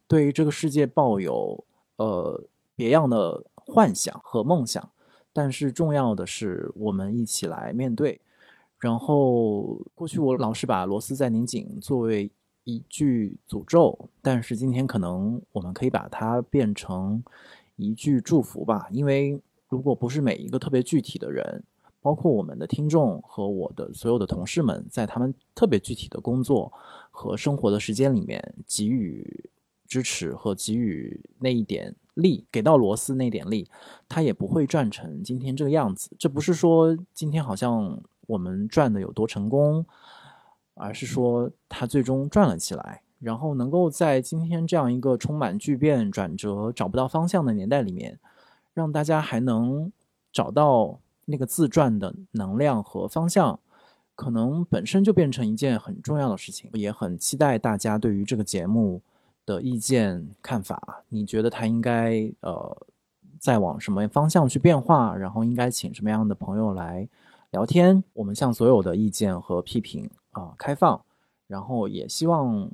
[0.06, 1.64] 对这个世界抱有
[1.96, 2.42] 呃
[2.74, 4.90] 别样的幻想和梦想。
[5.32, 8.20] 但是，重要的是，我们一起来面对。
[8.78, 12.30] 然后，过去我老是把螺丝在拧紧作为
[12.64, 17.22] 一句诅咒，但是今天可能我们可以把它变成
[17.76, 18.86] 一句祝福吧。
[18.92, 21.62] 因为如果不是每一个特别具体的人，
[22.08, 26.72] 包括我们的听众和我的所有的同事们，在他们特别具体的工作
[27.10, 29.50] 和生活的时间里面给予
[29.86, 33.68] 支持和给予那一点力，给到罗斯那点力，
[34.08, 36.10] 他也不会赚成今天这个样子。
[36.18, 39.84] 这不是说今天好像我们赚的有多成功，
[40.72, 43.02] 而是说他最终赚了起来。
[43.18, 48.18] 然后能够在今天这样一个充满巨变、转折、找不到方向的年代里面，
[48.72, 49.92] 让大家还能
[50.32, 50.98] 找到
[51.28, 53.60] 那个自转的能量和方向，
[54.14, 56.70] 可能本身就变成一件很重要的事情。
[56.72, 59.00] 也很期待大家对于这个节目
[59.46, 61.04] 的意见看法。
[61.08, 62.86] 你觉得它应该呃
[63.38, 65.14] 再往什么方向去变化？
[65.14, 67.08] 然后应该请什么样的朋友来
[67.50, 68.02] 聊天？
[68.14, 71.00] 我们向所有的意见和批评啊开放，
[71.46, 72.70] 然后也希望。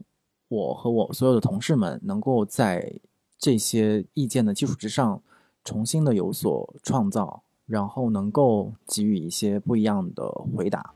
[0.46, 3.00] 我和我所有的同事们能够在
[3.38, 5.20] 这些意见的基础之上，
[5.64, 10.94] 重新的有所创造，然后能够给予一些不一样的回答。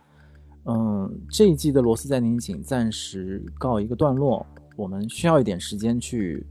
[0.64, 4.44] 嗯，这一季的螺丝在拧紧暂时告一个段落，
[4.76, 6.46] 我们需要一点时间去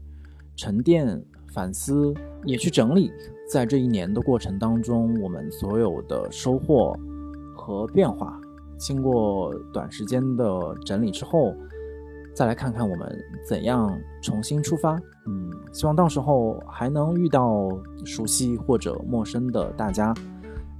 [0.56, 2.12] 沉淀、反思，
[2.44, 3.10] 也去整理，
[3.50, 6.98] 在这一年的过程当中，我们所有的收获
[7.56, 8.40] 和变化。
[8.76, 11.54] 经过短时间的整理之后。
[12.38, 14.94] 再来看看我们怎样重新出发。
[15.26, 17.68] 嗯，希望到时候还能遇到
[18.04, 20.14] 熟悉或者陌生的大家，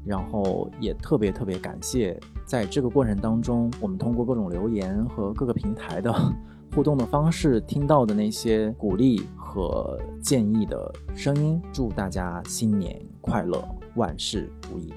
[0.04, 2.16] 然后也特别特别感谢，
[2.46, 6.14] 在这个过程当中，我们通过各种留言和各个平台的
[6.76, 11.60] 互动的方式，听到的那些鼓励和建议的声音。
[11.72, 13.60] 祝大家新年快乐，
[13.96, 14.94] 万事如意。